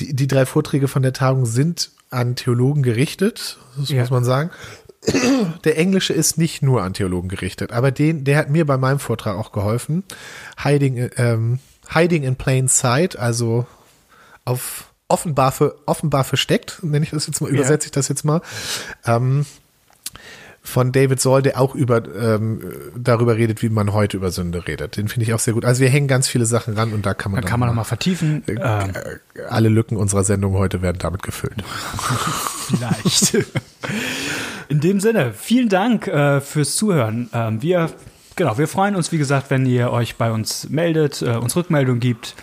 Die, 0.00 0.14
die 0.14 0.26
drei 0.26 0.44
Vorträge 0.44 0.88
von 0.88 1.02
der 1.02 1.12
Tagung 1.12 1.46
sind 1.46 1.90
an 2.10 2.36
Theologen 2.36 2.82
gerichtet, 2.82 3.58
das 3.76 3.88
ja. 3.88 4.00
muss 4.00 4.10
man 4.10 4.24
sagen. 4.24 4.50
Der 5.64 5.76
Englische 5.76 6.14
ist 6.14 6.38
nicht 6.38 6.62
nur 6.62 6.82
an 6.82 6.94
Theologen 6.94 7.28
gerichtet, 7.28 7.72
aber 7.72 7.90
den, 7.90 8.24
der 8.24 8.38
hat 8.38 8.48
mir 8.48 8.64
bei 8.64 8.78
meinem 8.78 8.98
Vortrag 8.98 9.36
auch 9.36 9.52
geholfen. 9.52 10.02
Hiding, 10.62 11.10
ähm, 11.16 11.58
hiding 11.92 12.22
in 12.22 12.36
plain 12.36 12.68
sight, 12.68 13.18
also 13.18 13.66
auf 14.44 14.90
offenbar, 15.08 15.52
für, 15.52 15.76
offenbar 15.86 16.24
versteckt, 16.24 16.82
nenne 16.82 17.04
ich 17.04 17.10
das 17.10 17.26
jetzt 17.26 17.40
mal, 17.40 17.50
übersetze 17.50 17.84
ja. 17.84 17.88
ich 17.88 17.92
das 17.92 18.08
jetzt 18.08 18.24
mal. 18.24 18.40
Ähm, 19.04 19.44
von 20.66 20.92
David 20.92 21.20
Soll, 21.20 21.42
der 21.42 21.60
auch 21.60 21.74
über 21.74 22.02
ähm, 22.16 22.60
darüber 22.96 23.36
redet, 23.36 23.62
wie 23.62 23.68
man 23.68 23.92
heute 23.92 24.16
über 24.16 24.30
Sünde 24.30 24.66
redet. 24.66 24.96
Den 24.96 25.08
finde 25.08 25.26
ich 25.26 25.34
auch 25.34 25.38
sehr 25.38 25.52
gut. 25.52 25.66
Also 25.66 25.82
wir 25.82 25.90
hängen 25.90 26.08
ganz 26.08 26.26
viele 26.26 26.46
Sachen 26.46 26.74
ran 26.74 26.94
und 26.94 27.04
da 27.04 27.12
kann 27.12 27.32
man 27.32 27.42
da 27.42 27.48
kann 27.48 27.60
man 27.60 27.68
nochmal 27.68 27.84
vertiefen. 27.84 28.42
Äh, 28.48 28.54
ähm. 28.54 28.92
Alle 29.50 29.68
Lücken 29.68 29.96
unserer 29.96 30.24
Sendung 30.24 30.54
heute 30.54 30.80
werden 30.80 30.96
damit 30.98 31.22
gefüllt. 31.22 31.62
Vielleicht. 32.68 33.36
In 34.70 34.80
dem 34.80 35.00
Sinne, 35.00 35.34
vielen 35.34 35.68
Dank 35.68 36.08
äh, 36.08 36.40
fürs 36.40 36.76
Zuhören. 36.76 37.28
Ähm, 37.34 37.60
wir 37.60 37.90
genau, 38.34 38.56
wir 38.56 38.66
freuen 38.66 38.96
uns, 38.96 39.12
wie 39.12 39.18
gesagt, 39.18 39.50
wenn 39.50 39.66
ihr 39.66 39.90
euch 39.90 40.16
bei 40.16 40.32
uns 40.32 40.70
meldet, 40.70 41.20
äh, 41.20 41.36
uns 41.36 41.54
Rückmeldung 41.56 42.00
gibt. 42.00 42.34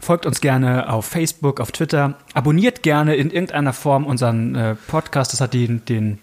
Folgt 0.00 0.26
uns 0.26 0.40
gerne 0.40 0.92
auf 0.92 1.06
Facebook, 1.06 1.60
auf 1.60 1.70
Twitter. 1.70 2.14
Abonniert 2.34 2.82
gerne 2.82 3.14
in 3.14 3.30
irgendeiner 3.30 3.72
Form 3.72 4.04
unseren 4.04 4.54
äh, 4.56 4.74
Podcast. 4.74 5.32
Das 5.32 5.40
hat 5.40 5.54
den, 5.54 5.84
den, 5.84 6.18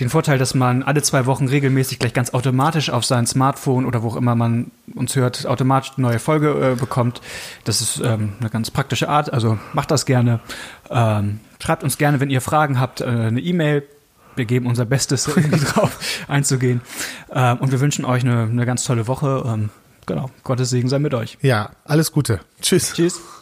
den 0.00 0.08
Vorteil, 0.08 0.38
dass 0.38 0.54
man 0.54 0.82
alle 0.82 1.02
zwei 1.02 1.26
Wochen 1.26 1.48
regelmäßig 1.48 1.98
gleich 1.98 2.14
ganz 2.14 2.32
automatisch 2.34 2.90
auf 2.90 3.04
sein 3.04 3.26
Smartphone 3.26 3.84
oder 3.84 4.02
wo 4.02 4.08
auch 4.08 4.16
immer 4.16 4.34
man 4.34 4.70
uns 4.94 5.14
hört, 5.16 5.46
automatisch 5.46 5.92
eine 5.96 6.08
neue 6.08 6.18
Folge 6.18 6.72
äh, 6.72 6.74
bekommt. 6.74 7.20
Das 7.64 7.80
ist 7.80 8.00
ähm, 8.04 8.34
eine 8.40 8.50
ganz 8.50 8.70
praktische 8.70 9.08
Art. 9.08 9.32
Also 9.32 9.58
macht 9.72 9.90
das 9.90 10.06
gerne. 10.06 10.40
Ähm, 10.88 11.40
schreibt 11.62 11.84
uns 11.84 11.98
gerne, 11.98 12.20
wenn 12.20 12.30
ihr 12.30 12.40
Fragen 12.40 12.80
habt, 12.80 13.00
äh, 13.00 13.04
eine 13.04 13.40
E-Mail 13.40 13.84
wir 14.36 14.44
geben 14.44 14.66
unser 14.66 14.86
Bestes, 14.86 15.24
drauf 15.74 16.24
einzugehen. 16.28 16.80
Ähm, 17.32 17.58
und 17.58 17.72
wir 17.72 17.80
wünschen 17.80 18.04
euch 18.04 18.24
eine, 18.24 18.42
eine 18.42 18.64
ganz 18.64 18.84
tolle 18.84 19.06
Woche. 19.06 19.42
Ähm, 19.44 19.70
genau, 20.06 20.30
Gottes 20.44 20.70
Segen 20.70 20.88
sei 20.88 20.98
mit 20.98 21.14
euch. 21.14 21.36
Ja, 21.42 21.70
alles 21.84 22.12
Gute. 22.12 22.40
Tschüss. 22.62 22.94
Tschüss. 22.94 23.39